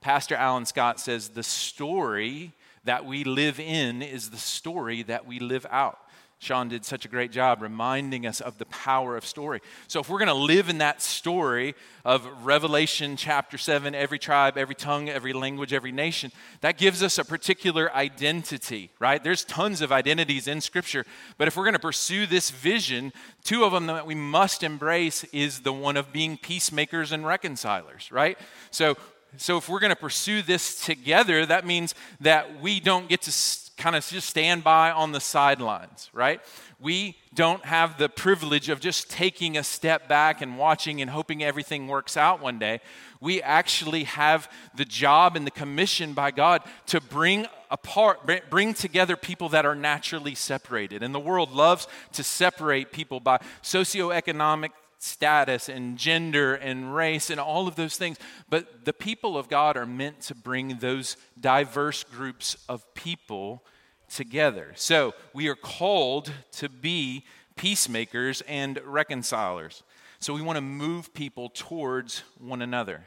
Pastor 0.00 0.34
Alan 0.34 0.66
Scott 0.66 0.98
says 0.98 1.30
the 1.30 1.42
story 1.42 2.52
that 2.84 3.04
we 3.04 3.24
live 3.24 3.60
in 3.60 4.02
is 4.02 4.30
the 4.30 4.36
story 4.36 5.02
that 5.04 5.26
we 5.26 5.38
live 5.38 5.64
out. 5.70 5.98
Sean 6.42 6.68
did 6.68 6.84
such 6.84 7.04
a 7.04 7.08
great 7.08 7.30
job 7.30 7.62
reminding 7.62 8.26
us 8.26 8.40
of 8.40 8.58
the 8.58 8.64
power 8.66 9.16
of 9.16 9.24
story. 9.24 9.60
So, 9.86 10.00
if 10.00 10.08
we're 10.08 10.18
going 10.18 10.26
to 10.26 10.34
live 10.34 10.68
in 10.68 10.78
that 10.78 11.00
story 11.00 11.76
of 12.04 12.26
Revelation 12.44 13.16
chapter 13.16 13.56
7, 13.56 13.94
every 13.94 14.18
tribe, 14.18 14.58
every 14.58 14.74
tongue, 14.74 15.08
every 15.08 15.32
language, 15.32 15.72
every 15.72 15.92
nation, 15.92 16.32
that 16.60 16.78
gives 16.78 17.00
us 17.00 17.16
a 17.16 17.24
particular 17.24 17.94
identity, 17.94 18.90
right? 18.98 19.22
There's 19.22 19.44
tons 19.44 19.82
of 19.82 19.92
identities 19.92 20.48
in 20.48 20.60
Scripture, 20.60 21.06
but 21.38 21.46
if 21.46 21.56
we're 21.56 21.62
going 21.62 21.74
to 21.74 21.78
pursue 21.78 22.26
this 22.26 22.50
vision, 22.50 23.12
two 23.44 23.62
of 23.62 23.70
them 23.70 23.86
that 23.86 24.04
we 24.04 24.16
must 24.16 24.64
embrace 24.64 25.22
is 25.32 25.60
the 25.60 25.72
one 25.72 25.96
of 25.96 26.12
being 26.12 26.36
peacemakers 26.36 27.12
and 27.12 27.24
reconcilers, 27.24 28.10
right? 28.10 28.36
So, 28.72 28.96
so 29.36 29.58
if 29.58 29.68
we're 29.68 29.78
going 29.78 29.90
to 29.90 29.96
pursue 29.96 30.42
this 30.42 30.84
together, 30.84 31.46
that 31.46 31.64
means 31.64 31.94
that 32.20 32.60
we 32.60 32.80
don't 32.80 33.08
get 33.08 33.22
to 33.22 33.30
kind 33.76 33.96
of 33.96 34.06
just 34.06 34.28
stand 34.28 34.62
by 34.62 34.90
on 34.90 35.12
the 35.12 35.20
sidelines, 35.20 36.10
right? 36.12 36.40
We 36.78 37.16
don't 37.34 37.64
have 37.64 37.98
the 37.98 38.08
privilege 38.08 38.68
of 38.68 38.80
just 38.80 39.10
taking 39.10 39.56
a 39.56 39.64
step 39.64 40.08
back 40.08 40.42
and 40.42 40.58
watching 40.58 41.00
and 41.00 41.10
hoping 41.10 41.42
everything 41.42 41.88
works 41.88 42.16
out 42.16 42.40
one 42.40 42.58
day. 42.58 42.80
We 43.20 43.40
actually 43.40 44.04
have 44.04 44.50
the 44.74 44.84
job 44.84 45.36
and 45.36 45.46
the 45.46 45.52
commission 45.52 46.12
by 46.12 46.32
God 46.32 46.62
to 46.86 47.00
bring 47.00 47.46
apart, 47.70 48.28
bring 48.50 48.74
together 48.74 49.16
people 49.16 49.48
that 49.50 49.64
are 49.64 49.76
naturally 49.76 50.34
separated. 50.34 51.02
And 51.02 51.14
the 51.14 51.20
world 51.20 51.52
loves 51.52 51.86
to 52.12 52.22
separate 52.22 52.92
people 52.92 53.20
by 53.20 53.38
socioeconomic 53.62 54.70
status 55.02 55.68
and 55.68 55.98
gender 55.98 56.54
and 56.54 56.94
race 56.94 57.28
and 57.28 57.40
all 57.40 57.66
of 57.66 57.74
those 57.74 57.96
things. 57.96 58.18
But 58.48 58.84
the 58.84 58.92
people 58.92 59.36
of 59.36 59.48
God 59.48 59.76
are 59.76 59.86
meant 59.86 60.20
to 60.22 60.34
bring 60.34 60.78
those 60.78 61.16
diverse 61.40 62.04
groups 62.04 62.56
of 62.68 62.94
people 62.94 63.64
together. 64.08 64.72
So 64.76 65.14
we 65.32 65.48
are 65.48 65.56
called 65.56 66.32
to 66.52 66.68
be 66.68 67.24
peacemakers 67.56 68.42
and 68.42 68.80
reconcilers. 68.84 69.82
So 70.20 70.34
we 70.34 70.42
want 70.42 70.56
to 70.56 70.62
move 70.62 71.12
people 71.12 71.48
towards 71.48 72.22
one 72.38 72.62
another. 72.62 73.04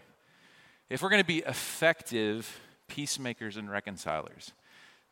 If 0.89 1.01
we're 1.01 1.09
going 1.09 1.23
to 1.23 1.25
be 1.25 1.39
effective 1.39 2.59
peacemakers 2.89 3.55
and 3.55 3.71
reconcilers, 3.71 4.51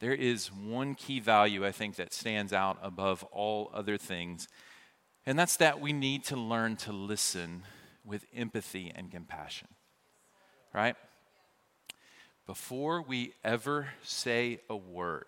there 0.02 0.13
is 0.13 0.52
one 0.52 0.96
key 0.96 1.22
value 1.22 1.66
I 1.66 1.72
think 1.72 1.96
that 1.96 2.13
stands 2.13 2.52
out 2.52 2.78
above 2.82 3.24
all 3.32 3.72
other 3.74 3.98
things, 3.98 4.50
and 5.25 5.38
that's 5.38 5.58
that 5.58 5.80
we 5.80 5.94
need 5.94 6.24
to 6.25 6.36
learn 6.36 6.75
to 6.77 6.92
listen 6.92 7.63
with 8.06 8.25
empathy 8.36 8.92
and 8.94 9.12
compassion. 9.12 9.68
Right? 10.74 10.96
Before 12.46 13.01
we 13.01 13.34
ever 13.44 13.88
say 14.03 14.60
a 14.70 14.75
word, 14.75 15.25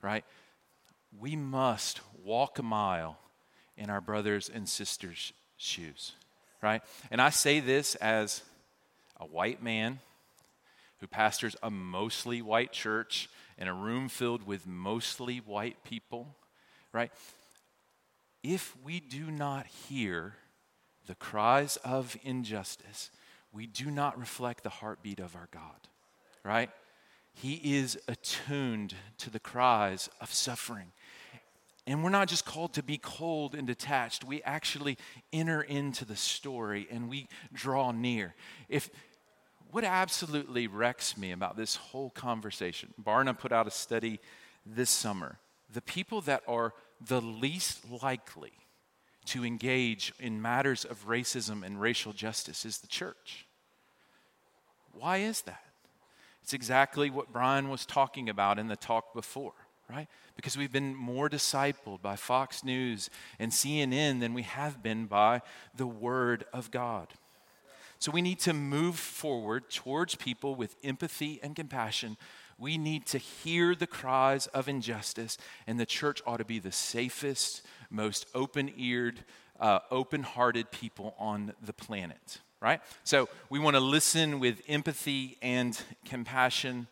right, 0.00 0.24
we 1.18 1.34
must 1.34 2.00
walk 2.22 2.58
a 2.58 2.62
mile 2.62 3.18
in 3.76 3.90
our 3.90 4.00
brothers 4.00 4.48
and 4.52 4.68
sisters' 4.68 5.32
shoes. 5.56 6.12
Right? 6.62 6.82
And 7.10 7.20
I 7.20 7.30
say 7.30 7.60
this 7.60 7.94
as 7.96 8.42
a 9.18 9.26
white 9.26 9.62
man 9.62 9.98
who 11.00 11.08
pastors 11.08 11.56
a 11.62 11.70
mostly 11.70 12.40
white 12.40 12.72
church 12.72 13.28
in 13.58 13.68
a 13.68 13.74
room 13.74 14.08
filled 14.08 14.46
with 14.46 14.66
mostly 14.66 15.38
white 15.38 15.82
people, 15.84 16.34
right? 16.92 17.10
If 18.44 18.76
we 18.84 19.00
do 19.00 19.30
not 19.30 19.66
hear 19.66 20.34
the 21.06 21.14
cries 21.14 21.76
of 21.78 22.16
injustice, 22.22 23.10
we 23.52 23.66
do 23.66 23.90
not 23.90 24.18
reflect 24.18 24.62
the 24.62 24.68
heartbeat 24.68 25.18
of 25.18 25.34
our 25.34 25.48
God, 25.50 25.88
right? 26.44 26.70
He 27.32 27.54
is 27.78 27.98
attuned 28.06 28.94
to 29.18 29.30
the 29.30 29.40
cries 29.40 30.10
of 30.20 30.32
suffering. 30.32 30.92
And 31.86 32.04
we're 32.04 32.10
not 32.10 32.28
just 32.28 32.44
called 32.44 32.74
to 32.74 32.82
be 32.82 32.98
cold 32.98 33.54
and 33.54 33.66
detached. 33.66 34.24
We 34.24 34.42
actually 34.42 34.98
enter 35.32 35.62
into 35.62 36.04
the 36.04 36.16
story 36.16 36.86
and 36.90 37.08
we 37.08 37.28
draw 37.52 37.92
near. 37.92 38.34
If 38.68 38.90
what 39.70 39.84
absolutely 39.84 40.66
wrecks 40.66 41.16
me 41.16 41.32
about 41.32 41.56
this 41.56 41.76
whole 41.76 42.10
conversation, 42.10 42.94
Barna 43.02 43.38
put 43.38 43.52
out 43.52 43.66
a 43.66 43.70
study 43.70 44.20
this 44.64 44.90
summer. 44.90 45.38
The 45.72 45.82
people 45.82 46.20
that 46.22 46.42
are 46.46 46.72
the 47.06 47.20
least 47.20 47.90
likely 48.02 48.52
to 49.26 49.44
engage 49.44 50.12
in 50.18 50.40
matters 50.40 50.84
of 50.84 51.06
racism 51.06 51.64
and 51.64 51.80
racial 51.80 52.12
justice 52.12 52.64
is 52.64 52.78
the 52.78 52.86
church. 52.86 53.46
Why 54.92 55.18
is 55.18 55.42
that? 55.42 55.64
It's 56.42 56.52
exactly 56.52 57.08
what 57.08 57.32
Brian 57.32 57.70
was 57.70 57.86
talking 57.86 58.28
about 58.28 58.58
in 58.58 58.68
the 58.68 58.76
talk 58.76 59.14
before, 59.14 59.54
right? 59.88 60.08
Because 60.36 60.58
we've 60.58 60.72
been 60.72 60.94
more 60.94 61.30
discipled 61.30 62.02
by 62.02 62.16
Fox 62.16 62.62
News 62.62 63.08
and 63.38 63.50
CNN 63.50 64.20
than 64.20 64.34
we 64.34 64.42
have 64.42 64.82
been 64.82 65.06
by 65.06 65.40
the 65.74 65.86
Word 65.86 66.44
of 66.52 66.70
God. 66.70 67.08
So 67.98 68.12
we 68.12 68.20
need 68.20 68.40
to 68.40 68.52
move 68.52 68.98
forward 68.98 69.70
towards 69.70 70.14
people 70.14 70.54
with 70.54 70.76
empathy 70.84 71.40
and 71.42 71.56
compassion 71.56 72.18
we 72.58 72.78
need 72.78 73.06
to 73.06 73.18
hear 73.18 73.74
the 73.74 73.86
cries 73.86 74.46
of 74.48 74.68
injustice, 74.68 75.38
and 75.66 75.78
the 75.78 75.86
church 75.86 76.22
ought 76.26 76.38
to 76.38 76.44
be 76.44 76.58
the 76.58 76.72
safest, 76.72 77.62
most 77.90 78.26
open 78.34 78.72
eared, 78.76 79.24
uh, 79.60 79.80
open 79.90 80.22
hearted 80.22 80.70
people 80.70 81.14
on 81.18 81.52
the 81.62 81.72
planet, 81.72 82.40
right? 82.60 82.80
So 83.02 83.28
we 83.50 83.58
want 83.58 83.76
to 83.76 83.80
listen 83.80 84.40
with 84.40 84.60
empathy 84.68 85.38
and 85.42 85.80
compassion. 86.04 86.86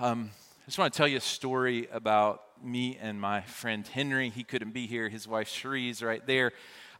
Um, 0.00 0.30
I 0.62 0.66
just 0.66 0.78
want 0.78 0.92
to 0.92 0.96
tell 0.96 1.08
you 1.08 1.18
a 1.18 1.20
story 1.20 1.88
about 1.92 2.42
me 2.62 2.98
and 3.00 3.20
my 3.20 3.40
friend 3.42 3.86
Henry. 3.86 4.28
He 4.28 4.44
couldn't 4.44 4.72
be 4.72 4.86
here, 4.86 5.08
his 5.08 5.26
wife 5.26 5.48
Cherie 5.48 5.88
is 5.88 6.02
right 6.02 6.24
there. 6.26 6.52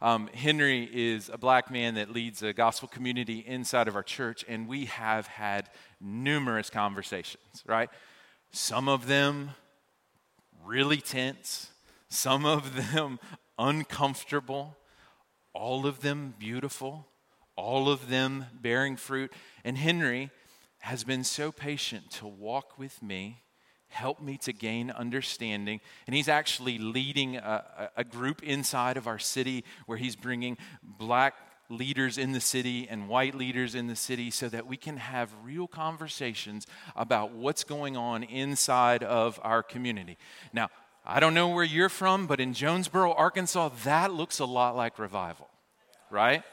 Um, 0.03 0.27
Henry 0.33 0.89
is 0.91 1.29
a 1.31 1.37
black 1.37 1.71
man 1.71 1.95
that 1.95 2.11
leads 2.11 2.43
a 2.43 2.51
gospel 2.51 2.89
community 2.89 3.39
inside 3.39 3.87
of 3.87 3.95
our 3.95 4.03
church, 4.03 4.43
and 4.49 4.67
we 4.67 4.83
have 4.87 5.27
had 5.27 5.69
numerous 6.01 6.69
conversations, 6.69 7.63
right? 7.65 7.89
Some 8.51 8.89
of 8.89 9.07
them 9.07 9.51
really 10.61 10.97
tense, 10.97 11.69
some 12.09 12.45
of 12.45 12.91
them 12.91 13.17
uncomfortable, 13.57 14.75
all 15.53 15.87
of 15.87 16.01
them 16.01 16.33
beautiful, 16.37 17.07
all 17.55 17.87
of 17.87 18.09
them 18.09 18.47
bearing 18.53 18.97
fruit. 18.97 19.31
And 19.63 19.77
Henry 19.77 20.31
has 20.79 21.05
been 21.05 21.23
so 21.23 21.49
patient 21.49 22.11
to 22.11 22.27
walk 22.27 22.77
with 22.77 23.01
me 23.01 23.43
Help 23.93 24.19
me 24.19 24.37
to 24.39 24.51
gain 24.51 24.89
understanding. 24.89 25.79
And 26.07 26.15
he's 26.15 26.27
actually 26.27 26.79
leading 26.79 27.37
a, 27.37 27.91
a, 27.95 28.03
group 28.03 28.41
inside 28.41 28.97
of 28.97 29.05
our 29.05 29.19
city 29.19 29.63
where 29.85 29.99
he's 29.99 30.15
bringing 30.15 30.57
black 30.83 31.35
leaders 31.69 32.17
in 32.17 32.31
the 32.31 32.39
city 32.39 32.87
and 32.89 33.07
white 33.07 33.35
leaders 33.35 33.75
in 33.75 33.85
the 33.85 33.95
city 33.95 34.31
so 34.31 34.49
that 34.49 34.65
we 34.65 34.77
can 34.77 34.97
have 34.97 35.29
real 35.43 35.67
conversations 35.67 36.65
about 36.95 37.33
what's 37.33 37.63
going 37.63 37.95
on 37.95 38.23
inside 38.23 39.03
of 39.03 39.39
our 39.43 39.61
community. 39.61 40.17
Now, 40.53 40.69
I 41.05 41.19
don't 41.19 41.35
know 41.35 41.49
where 41.49 41.63
you're 41.63 41.87
from, 41.87 42.25
but 42.25 42.39
in 42.39 42.55
Jonesboro, 42.55 43.13
Arkansas, 43.13 43.69
that 43.83 44.11
looks 44.11 44.39
a 44.39 44.45
lot 44.45 44.75
like 44.75 44.97
revival, 44.97 45.49
right? 46.09 46.43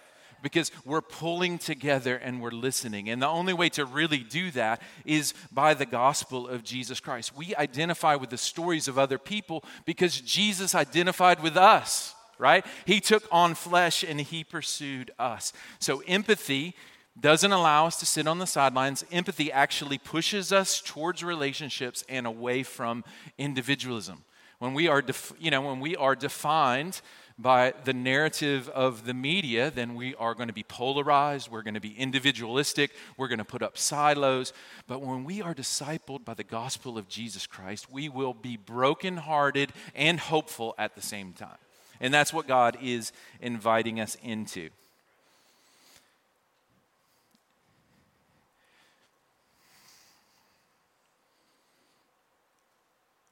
Because 0.42 0.70
we're 0.84 1.00
pulling 1.00 1.58
together 1.58 2.16
and 2.16 2.40
we're 2.40 2.50
listening. 2.50 3.08
And 3.08 3.20
the 3.20 3.28
only 3.28 3.52
way 3.52 3.68
to 3.70 3.84
really 3.84 4.18
do 4.18 4.50
that 4.52 4.82
is 5.04 5.34
by 5.52 5.74
the 5.74 5.86
gospel 5.86 6.48
of 6.48 6.64
Jesus 6.64 7.00
Christ. 7.00 7.36
We 7.36 7.54
identify 7.56 8.14
with 8.14 8.30
the 8.30 8.38
stories 8.38 8.88
of 8.88 8.98
other 8.98 9.18
people 9.18 9.64
because 9.84 10.20
Jesus 10.20 10.74
identified 10.74 11.42
with 11.42 11.56
us, 11.56 12.14
right? 12.38 12.64
He 12.86 13.00
took 13.00 13.24
on 13.30 13.54
flesh 13.54 14.02
and 14.02 14.20
he 14.20 14.44
pursued 14.44 15.10
us. 15.18 15.52
So 15.78 16.02
empathy 16.06 16.74
doesn't 17.18 17.52
allow 17.52 17.86
us 17.86 17.98
to 18.00 18.06
sit 18.06 18.26
on 18.26 18.38
the 18.38 18.46
sidelines. 18.46 19.04
Empathy 19.10 19.52
actually 19.52 19.98
pushes 19.98 20.52
us 20.52 20.80
towards 20.80 21.22
relationships 21.22 22.04
and 22.08 22.26
away 22.26 22.62
from 22.62 23.04
individualism. 23.36 24.24
When 24.60 24.74
we 24.74 24.88
are, 24.88 25.00
def- 25.00 25.32
you 25.40 25.50
know, 25.50 25.62
when 25.62 25.80
we 25.80 25.96
are 25.96 26.14
defined 26.14 27.00
by 27.38 27.72
the 27.84 27.94
narrative 27.94 28.68
of 28.68 29.06
the 29.06 29.14
media, 29.14 29.70
then 29.70 29.94
we 29.94 30.14
are 30.16 30.34
going 30.34 30.48
to 30.48 30.54
be 30.54 30.62
polarized, 30.62 31.50
we're 31.50 31.62
going 31.62 31.74
to 31.74 31.80
be 31.80 31.98
individualistic, 31.98 32.90
we're 33.16 33.28
going 33.28 33.38
to 33.38 33.44
put 33.44 33.62
up 33.62 33.78
silos. 33.78 34.52
But 34.86 35.00
when 35.00 35.24
we 35.24 35.40
are 35.40 35.54
discipled 35.54 36.26
by 36.26 36.34
the 36.34 36.44
gospel 36.44 36.98
of 36.98 37.08
Jesus 37.08 37.46
Christ, 37.46 37.90
we 37.90 38.10
will 38.10 38.34
be 38.34 38.58
brokenhearted 38.58 39.72
and 39.94 40.20
hopeful 40.20 40.74
at 40.76 40.94
the 40.94 41.00
same 41.00 41.32
time. 41.32 41.56
And 41.98 42.12
that's 42.12 42.32
what 42.34 42.46
God 42.46 42.76
is 42.82 43.12
inviting 43.40 43.98
us 43.98 44.18
into. 44.22 44.68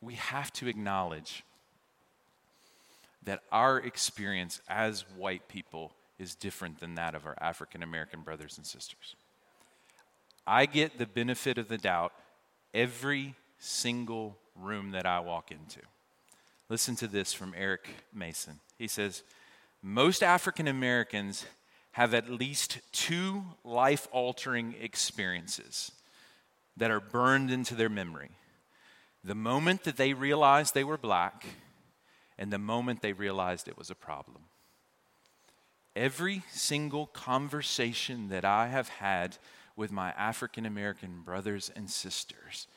We 0.01 0.15
have 0.15 0.53
to 0.55 0.69
acknowledge 0.69 1.45
that 3.25 3.43
our 3.53 3.79
experience 3.79 4.61
as 4.69 5.05
white 5.17 5.49
people 5.49 5.93
is 6.19 6.35
different 6.35 6.81
than 6.81 6.95
that 6.95 7.15
of 7.15 7.27
our 7.27 7.37
African 7.41 7.83
American 7.83 8.23
brothers 8.23 8.57
and 8.57 8.67
sisters. 8.67 9.17
I 10.47 10.67
get 10.67 10.99
the 10.99 11.07
benefit 11.07 11.59
of 11.59 11.69
the 11.69 11.79
doubt 11.79 12.13
every 12.73 13.35
single 13.59 14.39
room 14.57 14.93
that 14.93 15.07
I 15.07 15.21
walk 15.21 15.51
into. 15.51 15.81
Listen 16.69 16.97
to 16.97 17.07
this 17.07 17.33
from 17.33 17.55
Eric 17.57 17.89
Mason. 18.15 18.61
He 18.79 18.89
says, 18.89 19.23
Most 19.83 20.23
African 20.23 20.69
Americans 20.69 21.45
have 21.93 22.15
at 22.15 22.31
least 22.31 22.79
two 22.93 23.45
life 23.65 24.07
altering 24.13 24.75
experiences 24.81 25.93
that 26.77 26.91
are 26.91 27.01
burned 27.01 27.51
into 27.51 27.75
their 27.75 27.89
memory. 27.89 28.31
The 29.25 29.35
moment 29.35 29.85
that 29.85 29.97
they 29.97 30.13
realized 30.13 30.75
they 30.75 30.85
were 30.85 30.99
black, 30.99 31.45
and 32.39 32.53
the 32.53 32.59
moment 32.59 33.03
they 33.03 33.13
realized 33.13 33.69
it 33.69 33.77
was 33.77 33.91
a 33.91 33.95
problem. 33.95 34.45
Every 35.97 36.43
single 36.51 37.07
conversation 37.07 38.29
that 38.29 38.45
I 38.45 38.69
have 38.69 38.89
had 38.89 39.37
with 39.75 39.91
my 39.91 40.11
African 40.13 40.65
American 40.65 41.23
brothers 41.23 41.71
and 41.75 41.91
sisters 41.91 42.69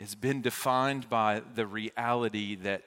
has 0.00 0.14
been 0.14 0.40
defined 0.40 1.08
by 1.08 1.42
the 1.54 1.66
reality 1.66 2.54
that 2.54 2.84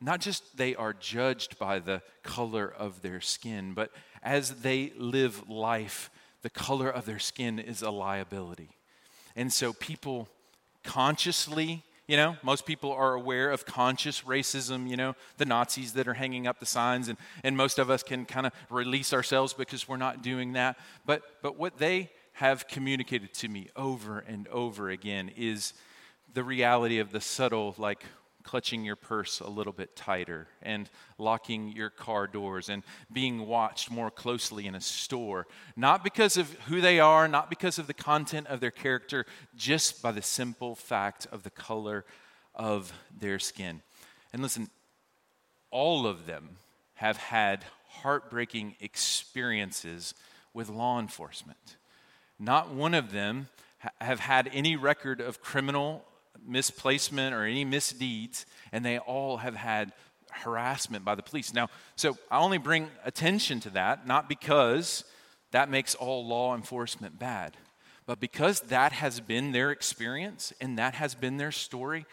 not 0.00 0.20
just 0.20 0.56
they 0.56 0.74
are 0.74 0.92
judged 0.92 1.58
by 1.58 1.78
the 1.78 2.02
color 2.22 2.66
of 2.66 3.02
their 3.02 3.20
skin, 3.20 3.74
but 3.74 3.90
as 4.22 4.62
they 4.62 4.92
live 4.96 5.48
life, 5.48 6.10
the 6.42 6.50
color 6.50 6.90
of 6.90 7.06
their 7.06 7.20
skin 7.20 7.58
is 7.58 7.82
a 7.82 7.90
liability. 7.90 8.70
And 9.36 9.52
so 9.52 9.72
people 9.72 10.28
consciously 10.84 11.84
you 12.08 12.16
know, 12.16 12.36
most 12.42 12.66
people 12.66 12.92
are 12.92 13.14
aware 13.14 13.50
of 13.50 13.64
conscious 13.64 14.22
racism, 14.22 14.88
you 14.88 14.96
know, 14.96 15.14
the 15.38 15.46
Nazis 15.46 15.92
that 15.94 16.08
are 16.08 16.14
hanging 16.14 16.46
up 16.46 16.58
the 16.58 16.66
signs, 16.66 17.08
and, 17.08 17.16
and 17.44 17.56
most 17.56 17.78
of 17.78 17.90
us 17.90 18.02
can 18.02 18.26
kind 18.26 18.44
of 18.44 18.52
release 18.70 19.12
ourselves 19.12 19.54
because 19.54 19.88
we're 19.88 19.96
not 19.96 20.22
doing 20.22 20.52
that. 20.52 20.78
But, 21.06 21.22
but 21.42 21.56
what 21.56 21.78
they 21.78 22.10
have 22.34 22.66
communicated 22.66 23.32
to 23.34 23.48
me 23.48 23.68
over 23.76 24.18
and 24.18 24.48
over 24.48 24.90
again 24.90 25.30
is 25.36 25.74
the 26.34 26.42
reality 26.42 26.98
of 26.98 27.12
the 27.12 27.20
subtle, 27.20 27.74
like 27.78 28.04
clutching 28.42 28.84
your 28.84 28.96
purse 28.96 29.40
a 29.40 29.48
little 29.48 29.72
bit 29.72 29.96
tighter 29.96 30.48
and 30.62 30.90
locking 31.18 31.72
your 31.72 31.90
car 31.90 32.26
doors 32.26 32.68
and 32.68 32.82
being 33.12 33.46
watched 33.46 33.90
more 33.90 34.10
closely 34.10 34.66
in 34.66 34.74
a 34.74 34.80
store, 34.80 35.46
not 35.76 36.04
because 36.04 36.36
of 36.36 36.52
who 36.66 36.80
they 36.80 37.00
are, 37.00 37.28
not 37.28 37.48
because 37.48 37.78
of 37.78 37.86
the 37.86 37.94
content 37.94 38.46
of 38.48 38.60
their 38.60 38.70
character, 38.70 39.26
just 39.56 40.02
by 40.02 40.12
the 40.12 40.22
simple 40.22 40.74
fact 40.74 41.26
of 41.32 41.42
the 41.42 41.50
color 41.50 42.04
of 42.54 42.92
their 43.16 43.38
skin. 43.38 43.82
And 44.32 44.42
listen, 44.42 44.68
all 45.70 46.06
of 46.06 46.26
them 46.26 46.56
have 46.94 47.16
had 47.16 47.64
heartbreaking 47.88 48.76
experiences 48.80 50.14
with 50.54 50.68
law 50.68 50.98
enforcement. 50.98 51.76
Not 52.38 52.72
one 52.72 52.94
of 52.94 53.12
them 53.12 53.48
have 54.00 54.20
had 54.20 54.48
any 54.52 54.76
record 54.76 55.20
of 55.20 55.40
criminal 55.40 56.04
misplacement 56.46 57.34
or 57.34 57.44
any 57.44 57.64
misdeeds, 57.64 58.46
and 58.72 58.84
they 58.84 58.98
all 58.98 59.38
have 59.38 59.54
had 59.54 59.92
harassment 60.30 61.04
by 61.04 61.14
the 61.14 61.22
police. 61.22 61.52
Now, 61.52 61.68
so 61.96 62.16
I 62.30 62.38
only 62.38 62.58
bring 62.58 62.88
attention 63.04 63.60
to 63.60 63.70
that, 63.70 64.06
not 64.06 64.28
because 64.28 65.04
that 65.50 65.70
makes 65.70 65.94
all 65.94 66.26
law 66.26 66.54
enforcement 66.54 67.18
bad, 67.18 67.56
but 68.06 68.18
because 68.18 68.60
that 68.62 68.92
has 68.92 69.20
been 69.20 69.52
their 69.52 69.70
experience 69.70 70.52
and 70.60 70.78
that 70.78 70.94
has 70.94 71.14
been 71.14 71.36
their 71.36 71.52
story. 71.52 72.06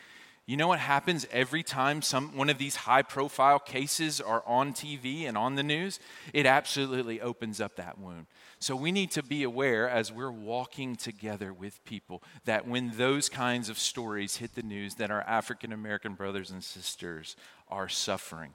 You 0.49 0.57
know 0.57 0.67
what 0.67 0.79
happens 0.79 1.27
every 1.31 1.62
time 1.62 2.01
some 2.01 2.35
one 2.35 2.49
of 2.49 2.57
these 2.57 2.75
high 2.75 3.03
profile 3.03 3.59
cases 3.59 4.19
are 4.19 4.41
on 4.47 4.73
TV 4.73 5.27
and 5.27 5.38
on 5.38 5.53
the 5.53 5.62
news? 5.62 5.99
It 6.33 6.47
absolutely 6.47 7.21
opens 7.21 7.62
up 7.62 7.75
that 7.75 7.99
wound. 7.99 8.25
So 8.57 8.75
we 8.75 8.91
need 8.91 9.12
to 9.12 9.21
be 9.21 9.43
aware 9.43 9.88
as 9.88 10.12
we're 10.12 10.31
walking 10.31 10.95
together 10.95 11.53
with 11.53 11.85
people 11.85 12.23
that 12.45 12.67
when 12.67 12.93
those 12.97 13.29
kinds 13.29 13.69
of 13.69 13.77
stories 13.77 14.38
hit 14.38 14.55
the 14.55 14.63
news 14.63 14.95
that 14.95 15.12
our 15.12 15.21
African 15.21 15.71
American 15.71 16.15
brothers 16.15 16.49
and 16.49 16.63
sisters 16.63 17.35
are 17.67 17.88
suffering. 17.88 18.53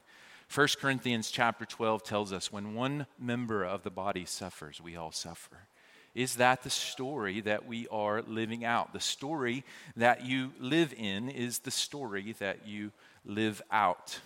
1 0.52 0.66
Corinthians 0.80 1.30
chapter 1.30 1.64
12 1.64 2.02
tells 2.02 2.32
us 2.32 2.50
when 2.50 2.74
one 2.74 3.06
member 3.20 3.62
of 3.62 3.84
the 3.84 3.90
body 3.90 4.24
suffers, 4.24 4.80
we 4.80 4.96
all 4.96 5.12
suffer. 5.12 5.68
Is 6.14 6.36
that 6.36 6.62
the 6.62 6.70
story 6.70 7.40
that 7.40 7.66
we 7.66 7.88
are 7.88 8.22
living 8.22 8.64
out? 8.64 8.92
The 8.92 9.00
story 9.00 9.64
that 9.96 10.24
you 10.24 10.52
live 10.60 10.94
in 10.96 11.28
is 11.28 11.58
the 11.60 11.70
story 11.70 12.34
that 12.38 12.66
you 12.66 12.92
live 13.24 13.60
out. 13.70 14.20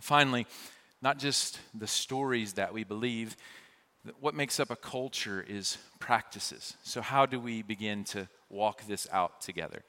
Finally, 0.00 0.46
not 1.02 1.18
just 1.18 1.58
the 1.74 1.86
stories 1.86 2.54
that 2.54 2.72
we 2.72 2.84
believe, 2.84 3.36
what 4.20 4.34
makes 4.34 4.58
up 4.60 4.70
a 4.70 4.76
culture 4.76 5.44
is 5.46 5.78
practices. 5.98 6.76
So, 6.82 7.02
how 7.02 7.26
do 7.26 7.40
we 7.40 7.62
begin 7.62 8.04
to 8.04 8.28
walk 8.48 8.86
this 8.86 9.06
out 9.12 9.40
together? 9.40 9.82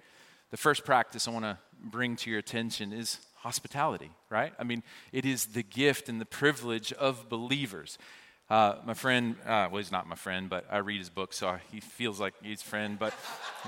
The 0.49 0.57
first 0.57 0.85
practice 0.85 1.27
I 1.27 1.31
want 1.31 1.45
to 1.45 1.57
bring 1.81 2.15
to 2.17 2.29
your 2.29 2.39
attention 2.39 2.91
is 2.91 3.19
hospitality, 3.35 4.11
right? 4.29 4.53
I 4.59 4.63
mean, 4.63 4.83
it 5.11 5.25
is 5.25 5.47
the 5.47 5.63
gift 5.63 6.09
and 6.09 6.19
the 6.19 6.25
privilege 6.25 6.91
of 6.93 7.29
believers. 7.29 7.97
Uh, 8.49 8.75
my 8.85 8.93
friend, 8.93 9.35
uh, 9.45 9.67
well, 9.69 9.77
he's 9.77 9.91
not 9.91 10.07
my 10.07 10.15
friend, 10.15 10.49
but 10.49 10.65
I 10.71 10.77
read 10.77 10.99
his 10.99 11.09
book, 11.09 11.33
so 11.33 11.57
he 11.71 11.79
feels 11.79 12.19
like 12.19 12.33
he's 12.41 12.61
friend. 12.61 12.97
But, 12.97 13.13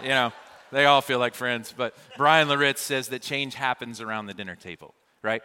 you 0.02 0.10
know, 0.10 0.32
they 0.72 0.86
all 0.86 1.02
feel 1.02 1.20
like 1.20 1.36
friends. 1.36 1.74
But 1.76 1.98
Bryan 2.16 2.48
Loritts 2.48 2.82
says 2.82 3.10
that 3.10 3.22
change 3.22 3.56
happens 3.56 4.00
around 4.00 4.28
the 4.28 4.34
dinner 4.34 4.56
table, 4.56 4.94
right? 5.22 5.44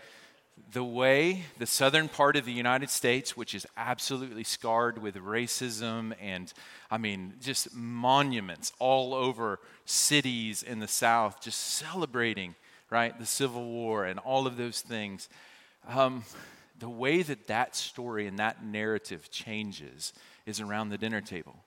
the 0.73 0.85
way 0.85 1.44
the 1.59 1.66
southern 1.66 2.09
part 2.09 2.37
of 2.37 2.44
the 2.44 2.53
United 2.53 2.90
States, 2.90 3.37
which 3.37 3.55
is 3.55 3.66
absolutely 3.77 4.44
scarred 4.44 4.99
with 4.99 5.16
racism 5.16 6.14
and, 6.20 6.53
I 6.90 6.99
mean, 6.99 7.35
just 7.40 7.75
monuments 7.75 8.73
all 8.79 9.14
over 9.14 9.61
cities 9.85 10.62
in 10.62 10.81
the 10.81 10.88
South, 10.88 11.40
just 11.40 11.61
celebrating, 11.61 12.55
right, 12.90 13.16
the 13.18 13.27
Civil 13.27 13.64
War 13.64 14.05
and 14.05 14.18
all 14.20 14.47
of 14.47 14.57
those 14.57 14.81
things. 14.81 15.29
Um, 15.88 16.25
the 16.79 16.89
way 16.89 17.23
that 17.23 17.47
that 17.47 17.77
story 17.77 18.27
and 18.27 18.39
that 18.39 18.65
narrative 18.65 19.31
changes 19.31 20.13
is 20.47 20.61
around 20.61 20.89
the 20.89 20.99
dinner 20.99 21.21
table 21.21 21.65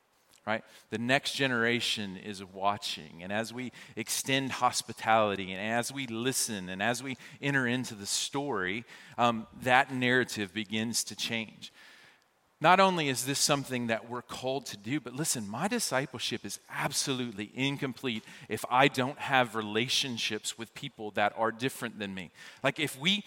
right? 0.47 0.63
The 0.91 0.97
next 0.97 1.33
generation 1.33 2.15
is 2.15 2.41
watching. 2.41 3.21
And 3.21 3.33
as 3.33 3.53
we 3.53 3.73
extend 3.97 4.53
hospitality 4.53 5.51
and 5.51 5.61
as 5.61 5.91
we 5.91 6.07
listen 6.07 6.69
and 6.69 6.81
as 6.81 7.03
we 7.03 7.17
enter 7.41 7.67
into 7.67 7.95
the 7.95 8.05
story, 8.05 8.85
um, 9.17 9.45
that 9.63 9.93
narrative 9.93 10.53
begins 10.53 11.03
to 11.03 11.15
change. 11.17 11.73
not 12.59 12.79
only 12.79 13.07
is 13.07 13.25
this 13.25 13.37
something 13.37 13.85
that 13.87 14.09
we're 14.09 14.23
called 14.23 14.65
to 14.65 14.77
do, 14.77 14.99
but 14.99 15.13
listen, 15.13 15.47
my 15.47 15.67
discipleship 15.67 16.43
is 16.43 16.59
absolutely 16.69 17.51
incomplete 17.53 18.23
if 18.49 18.65
I 18.69 18.87
don't 18.87 19.19
have 19.19 19.53
relationships 19.53 20.57
with 20.57 20.73
people 20.73 21.11
that 21.11 21.33
are 21.37 21.51
different 21.51 21.99
than 21.99 22.15
me. 22.15 22.31
Like 22.63 22.79
if 22.79 22.97
we 22.97 23.23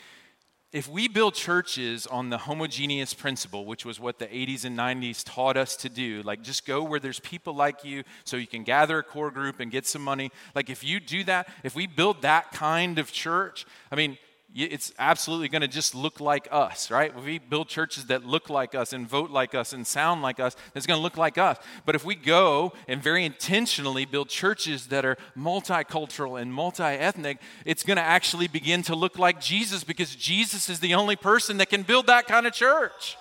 if 0.72 0.88
we 0.88 1.08
build 1.08 1.34
churches 1.34 2.06
on 2.06 2.30
the 2.30 2.38
homogeneous 2.38 3.12
principle, 3.12 3.64
which 3.64 3.84
was 3.84 3.98
what 3.98 4.18
the 4.18 4.26
80s 4.26 4.64
and 4.64 4.78
90s 4.78 5.24
taught 5.24 5.56
us 5.56 5.74
to 5.76 5.88
do, 5.88 6.22
like 6.22 6.42
just 6.42 6.64
go 6.64 6.84
where 6.84 7.00
there's 7.00 7.18
people 7.20 7.54
like 7.54 7.84
you 7.84 8.04
so 8.24 8.36
you 8.36 8.46
can 8.46 8.62
gather 8.62 8.98
a 8.98 9.02
core 9.02 9.32
group 9.32 9.58
and 9.58 9.72
get 9.72 9.84
some 9.84 10.02
money. 10.02 10.30
Like 10.54 10.70
if 10.70 10.84
you 10.84 11.00
do 11.00 11.24
that, 11.24 11.48
if 11.64 11.74
we 11.74 11.88
build 11.88 12.22
that 12.22 12.52
kind 12.52 13.00
of 13.00 13.10
church, 13.10 13.66
I 13.90 13.96
mean, 13.96 14.16
it's 14.54 14.92
absolutely 14.98 15.48
going 15.48 15.62
to 15.62 15.68
just 15.68 15.94
look 15.94 16.20
like 16.20 16.48
us, 16.50 16.90
right? 16.90 17.12
If 17.16 17.24
we 17.24 17.38
build 17.38 17.68
churches 17.68 18.06
that 18.06 18.24
look 18.24 18.50
like 18.50 18.74
us 18.74 18.92
and 18.92 19.08
vote 19.08 19.30
like 19.30 19.54
us 19.54 19.72
and 19.72 19.86
sound 19.86 20.22
like 20.22 20.40
us, 20.40 20.56
it's 20.74 20.86
going 20.86 20.98
to 20.98 21.02
look 21.02 21.16
like 21.16 21.38
us. 21.38 21.56
But 21.86 21.94
if 21.94 22.04
we 22.04 22.14
go 22.14 22.72
and 22.88 23.02
very 23.02 23.24
intentionally 23.24 24.04
build 24.04 24.28
churches 24.28 24.88
that 24.88 25.04
are 25.04 25.16
multicultural 25.36 26.40
and 26.40 26.52
multi 26.52 26.82
ethnic, 26.82 27.38
it's 27.64 27.84
going 27.84 27.96
to 27.96 28.02
actually 28.02 28.48
begin 28.48 28.82
to 28.84 28.96
look 28.96 29.18
like 29.18 29.40
Jesus 29.40 29.84
because 29.84 30.14
Jesus 30.16 30.68
is 30.68 30.80
the 30.80 30.94
only 30.94 31.16
person 31.16 31.58
that 31.58 31.70
can 31.70 31.82
build 31.82 32.08
that 32.08 32.26
kind 32.26 32.46
of 32.46 32.52
church 32.52 33.16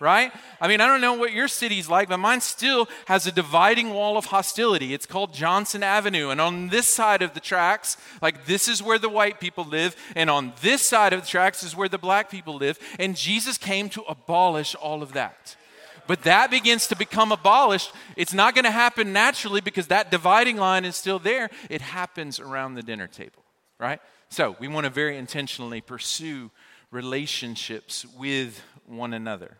right? 0.00 0.32
I 0.60 0.68
mean, 0.68 0.80
I 0.80 0.86
don't 0.86 1.00
know 1.00 1.14
what 1.14 1.32
your 1.32 1.48
city's 1.48 1.88
like, 1.88 2.08
but 2.08 2.18
mine 2.18 2.40
still 2.40 2.88
has 3.06 3.26
a 3.26 3.32
dividing 3.32 3.90
wall 3.92 4.16
of 4.16 4.26
hostility. 4.26 4.94
It's 4.94 5.06
called 5.06 5.32
Johnson 5.32 5.82
Avenue. 5.82 6.30
And 6.30 6.40
on 6.40 6.68
this 6.68 6.86
side 6.86 7.22
of 7.22 7.34
the 7.34 7.40
tracks, 7.40 7.96
like 8.20 8.46
this 8.46 8.68
is 8.68 8.82
where 8.82 8.98
the 8.98 9.08
white 9.08 9.40
people 9.40 9.64
live, 9.64 9.96
and 10.14 10.28
on 10.28 10.52
this 10.62 10.82
side 10.82 11.12
of 11.12 11.22
the 11.22 11.26
tracks 11.26 11.62
is 11.62 11.76
where 11.76 11.88
the 11.88 11.98
black 11.98 12.30
people 12.30 12.56
live. 12.56 12.78
And 12.98 13.16
Jesus 13.16 13.58
came 13.58 13.88
to 13.90 14.02
abolish 14.02 14.74
all 14.74 15.02
of 15.02 15.12
that. 15.12 15.56
But 16.06 16.22
that 16.22 16.50
begins 16.50 16.86
to 16.88 16.96
become 16.96 17.32
abolished. 17.32 17.92
It's 18.16 18.32
not 18.32 18.54
going 18.54 18.64
to 18.64 18.70
happen 18.70 19.12
naturally 19.12 19.60
because 19.60 19.88
that 19.88 20.10
dividing 20.10 20.56
line 20.56 20.84
is 20.84 20.96
still 20.96 21.18
there. 21.18 21.50
It 21.68 21.80
happens 21.80 22.38
around 22.38 22.74
the 22.74 22.82
dinner 22.82 23.08
table, 23.08 23.42
right? 23.78 24.00
So 24.28 24.56
we 24.60 24.68
want 24.68 24.84
to 24.84 24.90
very 24.90 25.16
intentionally 25.16 25.80
pursue 25.80 26.50
relationships 26.90 28.06
with 28.16 28.62
one 28.86 29.12
another. 29.12 29.58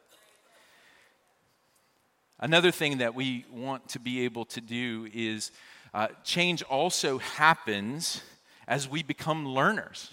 Another 2.38 2.70
thing 2.70 2.99
that 2.99 3.14
we 3.14 3.46
want 3.51 3.88
to 3.90 3.99
be 3.99 4.20
able 4.25 4.44
to 4.46 4.61
do 4.61 5.09
is 5.14 5.51
uh, 5.94 6.09
change 6.22 6.62
also 6.62 7.18
happens 7.18 8.20
as 8.68 8.88
we 8.88 9.03
become 9.03 9.49
learners, 9.49 10.11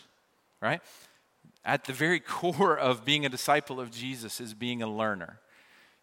right? 0.61 0.81
At 1.65 1.83
the 1.83 1.93
very 1.93 2.19
core 2.21 2.77
of 2.77 3.03
being 3.03 3.25
a 3.25 3.29
disciple 3.29 3.79
of 3.81 3.91
Jesus 3.91 4.39
is 4.39 4.53
being 4.53 4.81
a 4.81 4.87
learner. 4.87 5.39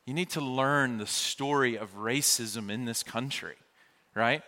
You 0.04 0.12
need 0.12 0.30
to 0.30 0.40
learn 0.40 0.98
the 0.98 1.06
story 1.06 1.76
of 1.76 1.96
racism 1.96 2.70
in 2.70 2.84
this 2.84 3.02
country, 3.02 3.56
right? 4.14 4.42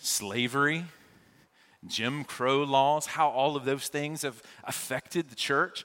Slavery, 0.00 0.86
Jim 1.86 2.24
Crow 2.24 2.64
laws, 2.64 3.06
how 3.06 3.28
all 3.28 3.56
of 3.56 3.64
those 3.64 3.88
things 3.88 4.22
have 4.22 4.42
affected 4.64 5.28
the 5.28 5.36
church. 5.36 5.84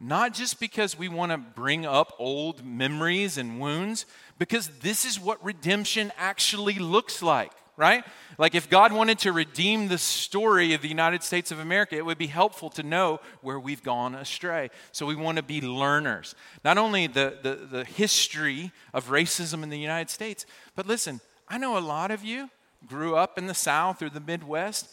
Not 0.00 0.34
just 0.34 0.58
because 0.58 0.98
we 0.98 1.08
want 1.08 1.30
to 1.30 1.38
bring 1.38 1.86
up 1.86 2.12
old 2.18 2.64
memories 2.64 3.38
and 3.38 3.60
wounds, 3.60 4.04
because 4.42 4.66
this 4.80 5.04
is 5.04 5.20
what 5.20 5.44
redemption 5.44 6.10
actually 6.18 6.74
looks 6.80 7.22
like, 7.22 7.52
right? 7.76 8.02
Like 8.38 8.56
if 8.56 8.68
God 8.68 8.92
wanted 8.92 9.20
to 9.20 9.30
redeem 9.30 9.86
the 9.86 9.98
story 9.98 10.74
of 10.74 10.82
the 10.82 10.88
United 10.88 11.22
States 11.22 11.52
of 11.52 11.60
America, 11.60 11.94
it 11.94 12.04
would 12.04 12.18
be 12.18 12.26
helpful 12.26 12.68
to 12.70 12.82
know 12.82 13.20
where 13.42 13.60
we've 13.60 13.84
gone 13.84 14.16
astray. 14.16 14.70
So 14.90 15.06
we 15.06 15.14
want 15.14 15.36
to 15.36 15.44
be 15.44 15.60
learners. 15.60 16.34
Not 16.64 16.76
only 16.76 17.06
the, 17.06 17.38
the, 17.40 17.54
the 17.54 17.84
history 17.84 18.72
of 18.92 19.10
racism 19.10 19.62
in 19.62 19.70
the 19.70 19.78
United 19.78 20.10
States, 20.10 20.44
but 20.74 20.88
listen, 20.88 21.20
I 21.46 21.56
know 21.56 21.78
a 21.78 21.80
lot 21.80 22.10
of 22.10 22.24
you 22.24 22.50
grew 22.88 23.14
up 23.14 23.38
in 23.38 23.46
the 23.46 23.54
South 23.54 24.02
or 24.02 24.10
the 24.10 24.18
Midwest. 24.18 24.88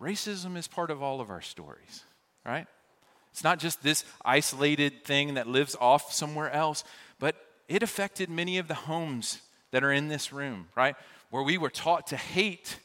Racism 0.00 0.56
is 0.56 0.68
part 0.68 0.92
of 0.92 1.02
all 1.02 1.20
of 1.20 1.28
our 1.28 1.42
stories, 1.42 2.04
right? 2.46 2.68
It's 3.32 3.42
not 3.42 3.58
just 3.58 3.82
this 3.82 4.04
isolated 4.24 5.04
thing 5.04 5.34
that 5.34 5.48
lives 5.48 5.74
off 5.80 6.12
somewhere 6.12 6.52
else, 6.52 6.84
it 7.72 7.82
affected 7.82 8.28
many 8.28 8.58
of 8.58 8.68
the 8.68 8.74
homes 8.74 9.40
that 9.70 9.82
are 9.82 9.92
in 9.92 10.08
this 10.08 10.30
room, 10.30 10.68
right? 10.76 10.94
Where 11.30 11.42
we 11.42 11.56
were 11.56 11.70
taught 11.70 12.08
to 12.08 12.16
hate 12.18 12.78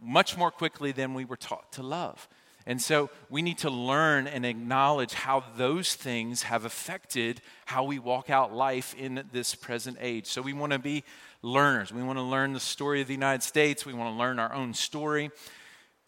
much 0.00 0.38
more 0.38 0.50
quickly 0.50 0.90
than 0.90 1.12
we 1.12 1.26
were 1.26 1.36
taught 1.36 1.72
to 1.72 1.82
love. 1.82 2.28
And 2.64 2.80
so 2.80 3.10
we 3.28 3.42
need 3.42 3.58
to 3.58 3.68
learn 3.68 4.26
and 4.26 4.46
acknowledge 4.46 5.12
how 5.12 5.44
those 5.56 5.94
things 5.94 6.44
have 6.44 6.64
affected 6.64 7.42
how 7.66 7.84
we 7.84 7.98
walk 7.98 8.30
out 8.30 8.54
life 8.54 8.94
in 8.94 9.22
this 9.32 9.54
present 9.54 9.98
age. 10.00 10.26
So 10.26 10.40
we 10.40 10.54
want 10.54 10.72
to 10.72 10.78
be 10.78 11.04
learners. 11.42 11.92
We 11.92 12.02
want 12.02 12.18
to 12.18 12.22
learn 12.22 12.54
the 12.54 12.60
story 12.60 13.02
of 13.02 13.08
the 13.08 13.14
United 13.14 13.42
States. 13.42 13.84
We 13.84 13.92
want 13.92 14.14
to 14.14 14.18
learn 14.18 14.38
our 14.38 14.54
own 14.54 14.72
story. 14.72 15.30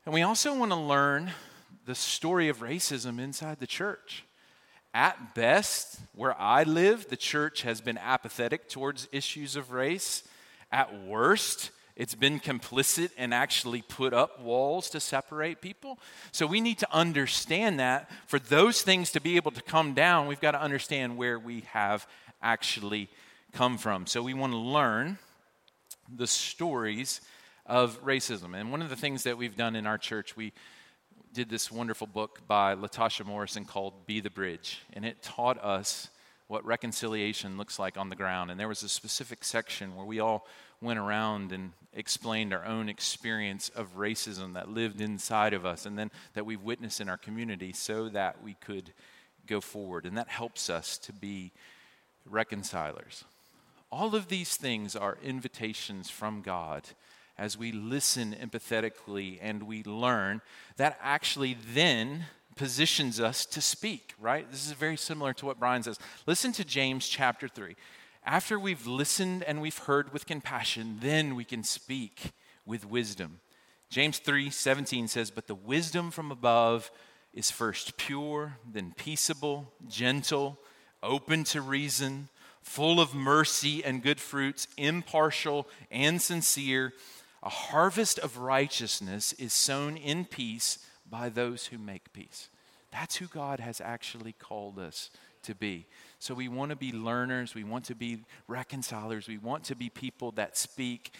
And 0.07 0.15
we 0.15 0.23
also 0.23 0.57
want 0.57 0.71
to 0.71 0.79
learn 0.79 1.33
the 1.85 1.95
story 1.95 2.49
of 2.49 2.61
racism 2.61 3.21
inside 3.21 3.59
the 3.59 3.67
church. 3.67 4.25
At 4.95 5.35
best, 5.35 5.99
where 6.15 6.41
I 6.41 6.63
live, 6.63 7.09
the 7.09 7.17
church 7.17 7.63
has 7.63 7.81
been 7.81 7.99
apathetic 7.99 8.69
towards 8.69 9.09
issues 9.11 9.57
of 9.57 9.73
race. 9.73 10.23
At 10.71 11.05
worst, 11.05 11.73
it's 11.97 12.15
been 12.15 12.39
complicit 12.39 13.11
and 13.19 13.35
actually 13.35 13.83
put 13.83 14.15
up 14.15 14.41
walls 14.41 14.89
to 14.91 15.01
separate 15.01 15.61
people. 15.61 15.99
So 16.31 16.47
we 16.47 16.61
need 16.61 16.79
to 16.79 16.95
understand 16.95 17.81
that. 17.81 18.09
For 18.27 18.39
those 18.39 18.83
things 18.83 19.11
to 19.13 19.21
be 19.21 19.35
able 19.35 19.51
to 19.51 19.63
come 19.63 19.95
down, 19.95 20.29
we've 20.29 20.41
got 20.41 20.53
to 20.53 20.63
understand 20.63 21.17
where 21.17 21.41
we 21.41 21.65
have 21.73 22.07
actually 22.41 23.09
come 23.53 23.79
from. 23.79 24.07
So 24.07 24.23
we 24.23 24.35
want 24.35 24.53
to 24.53 24.59
learn 24.59 25.19
the 26.15 26.29
stories 26.29 27.21
of 27.67 28.01
racism. 28.05 28.55
And 28.55 28.71
one 28.71 28.83
of 28.83 28.91
the 28.91 28.97
things 28.97 29.25
that 29.25 29.39
we've 29.39 29.57
done 29.57 29.75
in 29.75 29.87
our 29.87 29.99
church, 29.99 30.37
we 30.37 30.53
did 31.35 31.51
this 31.51 31.69
wonderful 31.69 32.07
book 32.07 32.47
by 32.47 32.77
Latasha 32.77 33.27
Morrison 33.27 33.65
called 33.65 34.07
Be 34.07 34.21
the 34.21 34.31
Bridge, 34.31 34.83
and 34.93 35.05
it 35.05 35.21
taught 35.21 35.63
us 35.65 36.09
what 36.47 36.65
reconciliation 36.65 37.57
looks 37.57 37.77
like 37.77 37.97
on 37.97 38.09
the 38.09 38.15
ground. 38.15 38.53
And 38.53 38.61
there 38.61 38.69
was 38.69 38.85
a 38.85 38.89
specific 38.89 39.43
section 39.43 39.97
where 39.97 40.07
we 40.07 40.21
all 40.21 40.47
went 40.81 41.01
around 41.01 41.51
and 41.51 41.73
explained 41.93 42.55
our 42.55 42.65
own 42.65 42.89
experience 42.89 43.69
of 43.71 43.97
racism 43.97 44.55
that 44.55 44.69
lived 44.69 45.01
inside 45.01 45.55
of 45.55 45.67
us 45.67 45.87
and 45.87 45.99
then 45.99 46.13
that 46.35 46.47
we've 46.47 46.63
witnessed 46.63 47.01
in 47.01 47.09
our 47.09 47.17
community 47.17 47.73
so 47.73 48.09
that 48.11 48.41
we 48.45 48.55
could 48.61 48.93
go 49.49 49.61
forward. 49.61 50.07
And 50.07 50.17
that 50.17 50.29
helps 50.29 50.71
us 50.71 50.99
to 50.99 51.13
be 51.13 51.51
reconcilers. 52.31 53.25
All 53.91 54.15
of 54.15 54.29
these 54.29 54.55
things 54.55 54.95
are 54.95 55.19
invitations 55.21 56.11
from 56.11 56.43
God 56.43 56.85
as 57.37 57.59
we 57.59 57.73
listen 57.73 58.35
empathetically 58.41 59.39
and 59.41 59.65
we 59.65 59.83
learn, 59.85 60.41
that 60.77 60.99
actually 61.03 61.57
then 61.73 62.27
positions 62.57 63.19
us 63.21 63.45
to 63.47 63.61
speak, 63.61 64.15
right? 64.21 64.51
This 64.51 64.67
is 64.67 64.73
very 64.73 64.97
similar 64.97 65.33
to 65.35 65.47
what 65.47 65.59
Brian 65.59 65.83
says. 65.83 65.99
Listen 66.27 66.53
to 66.53 66.65
James 66.65 67.09
chapter 67.09 67.49
3. 67.49 67.75
After 68.25 68.59
we've 68.59 68.87
listened 68.87 69.43
and 69.43 69.61
we've 69.61 69.79
heard 69.79 70.13
with 70.13 70.27
compassion, 70.27 70.99
then 71.01 71.35
we 71.35 71.45
can 71.45 71.63
speak 71.63 72.33
with 72.65 72.89
wisdom. 72.89 73.41
James 73.91 74.19
3 74.19 74.51
17 74.51 75.09
says, 75.09 75.31
But 75.31 75.47
the 75.47 75.55
wisdom 75.55 76.11
from 76.11 76.31
above 76.31 76.91
is 77.33 77.51
first 77.51 77.97
pure, 77.97 78.59
then 78.71 78.95
peaceable, 78.97 79.73
gentle, 79.89 80.59
open 81.03 81.45
to 81.45 81.61
reason, 81.61 82.29
full 82.63 82.99
of 83.01 83.15
mercy 83.15 83.85
and 83.85 84.03
good 84.03 84.21
fruits, 84.21 84.67
impartial 84.77 85.69
and 85.91 86.21
sincere. 86.21 86.93
A 87.45 87.51
harvest 87.51 88.19
of 88.19 88.39
righteousness 88.39 89.35
is 89.35 89.53
sown 89.53 89.99
in 89.99 90.25
peace 90.25 90.79
by 91.09 91.29
those 91.29 91.67
who 91.67 91.79
make 91.79 92.13
peace. 92.15 92.49
That's 92.91 93.17
who 93.17 93.27
God 93.27 93.61
has 93.61 93.83
actually 93.83 94.33
called 94.33 94.79
us 94.79 95.11
to 95.43 95.55
be. 95.55 95.87
So 96.19 96.33
we 96.33 96.49
want 96.49 96.71
to 96.71 96.77
be 96.77 96.91
learners, 96.91 97.55
we 97.55 97.63
want 97.63 97.85
to 97.87 97.95
be 97.95 98.21
reconcilers, 98.49 99.29
we 99.29 99.37
want 99.37 99.65
to 99.65 99.77
be 99.77 99.91
people 99.91 100.31
that 100.33 100.57
speak. 100.57 101.13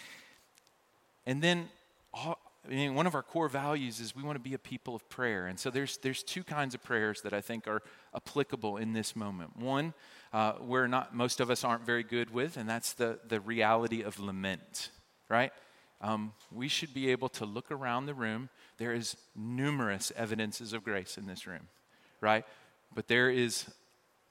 And 1.27 1.43
then 1.43 1.69
all, 2.11 2.39
I 2.65 2.69
mean, 2.69 2.95
one 2.95 3.05
of 3.05 3.13
our 3.13 3.21
core 3.21 3.49
values 3.49 3.99
is 3.99 4.15
we 4.15 4.23
want 4.23 4.35
to 4.37 4.43
be 4.43 4.55
a 4.55 4.59
people 4.59 4.95
of 4.95 5.07
prayer. 5.09 5.45
And 5.45 5.59
so 5.59 5.69
there's, 5.69 5.97
there's 5.97 6.23
two 6.23 6.43
kinds 6.43 6.73
of 6.73 6.81
prayers 6.81 7.21
that 7.21 7.33
I 7.33 7.41
think 7.41 7.67
are 7.67 7.83
applicable 8.15 8.77
in 8.77 8.93
this 8.93 9.15
moment. 9.15 9.55
One, 9.57 9.93
uh, 10.33 10.53
where 10.53 10.87
not 10.87 11.15
most 11.15 11.39
of 11.39 11.51
us 11.51 11.63
aren't 11.63 11.85
very 11.85 12.03
good 12.03 12.31
with, 12.31 12.57
and 12.57 12.67
that's 12.67 12.93
the, 12.93 13.19
the 13.27 13.39
reality 13.39 14.01
of 14.01 14.19
lament, 14.19 14.89
right? 15.29 15.51
Um, 16.01 16.33
we 16.51 16.67
should 16.67 16.93
be 16.93 17.09
able 17.11 17.29
to 17.29 17.45
look 17.45 17.71
around 17.71 18.05
the 18.05 18.13
room. 18.13 18.49
There 18.77 18.93
is 18.93 19.15
numerous 19.35 20.11
evidences 20.15 20.73
of 20.73 20.83
grace 20.83 21.17
in 21.17 21.25
this 21.25 21.47
room, 21.47 21.67
right? 22.21 22.45
But 22.93 23.07
there 23.07 23.29
is 23.29 23.65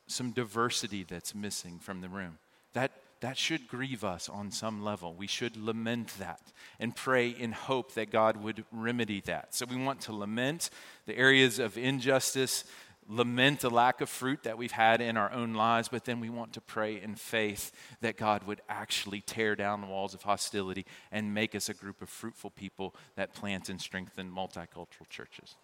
some 0.06 0.32
diversity 0.32 1.04
that's 1.04 1.34
missing 1.34 1.78
from 1.78 2.00
the 2.00 2.08
room. 2.08 2.38
That, 2.74 2.92
that 3.20 3.38
should 3.38 3.68
grieve 3.68 4.04
us 4.04 4.28
on 4.28 4.50
some 4.50 4.84
level. 4.84 5.14
We 5.14 5.26
should 5.26 5.56
lament 5.56 6.12
that 6.18 6.40
and 6.78 6.94
pray 6.94 7.28
in 7.28 7.52
hope 7.52 7.94
that 7.94 8.10
God 8.10 8.36
would 8.42 8.64
remedy 8.70 9.20
that. 9.22 9.54
So 9.54 9.66
we 9.66 9.82
want 9.82 10.02
to 10.02 10.12
lament 10.12 10.70
the 11.06 11.16
areas 11.16 11.58
of 11.58 11.78
injustice 11.78 12.64
lament 13.08 13.60
the 13.60 13.70
lack 13.70 14.00
of 14.00 14.08
fruit 14.08 14.42
that 14.44 14.58
we've 14.58 14.72
had 14.72 15.00
in 15.00 15.16
our 15.16 15.32
own 15.32 15.54
lives, 15.54 15.88
but 15.88 16.04
then 16.04 16.20
we 16.20 16.30
want 16.30 16.52
to 16.54 16.60
pray 16.60 17.00
in 17.00 17.14
faith 17.14 17.72
that 18.00 18.16
God 18.16 18.44
would 18.44 18.60
actually 18.68 19.20
tear 19.20 19.54
down 19.56 19.80
the 19.80 19.86
walls 19.86 20.14
of 20.14 20.22
hostility 20.22 20.86
and 21.10 21.34
make 21.34 21.54
us 21.54 21.68
a 21.68 21.74
group 21.74 22.02
of 22.02 22.08
fruitful 22.08 22.50
people 22.50 22.94
that 23.16 23.34
plant 23.34 23.68
and 23.68 23.80
strengthen 23.80 24.30
multicultural 24.30 25.08
churches. 25.08 25.56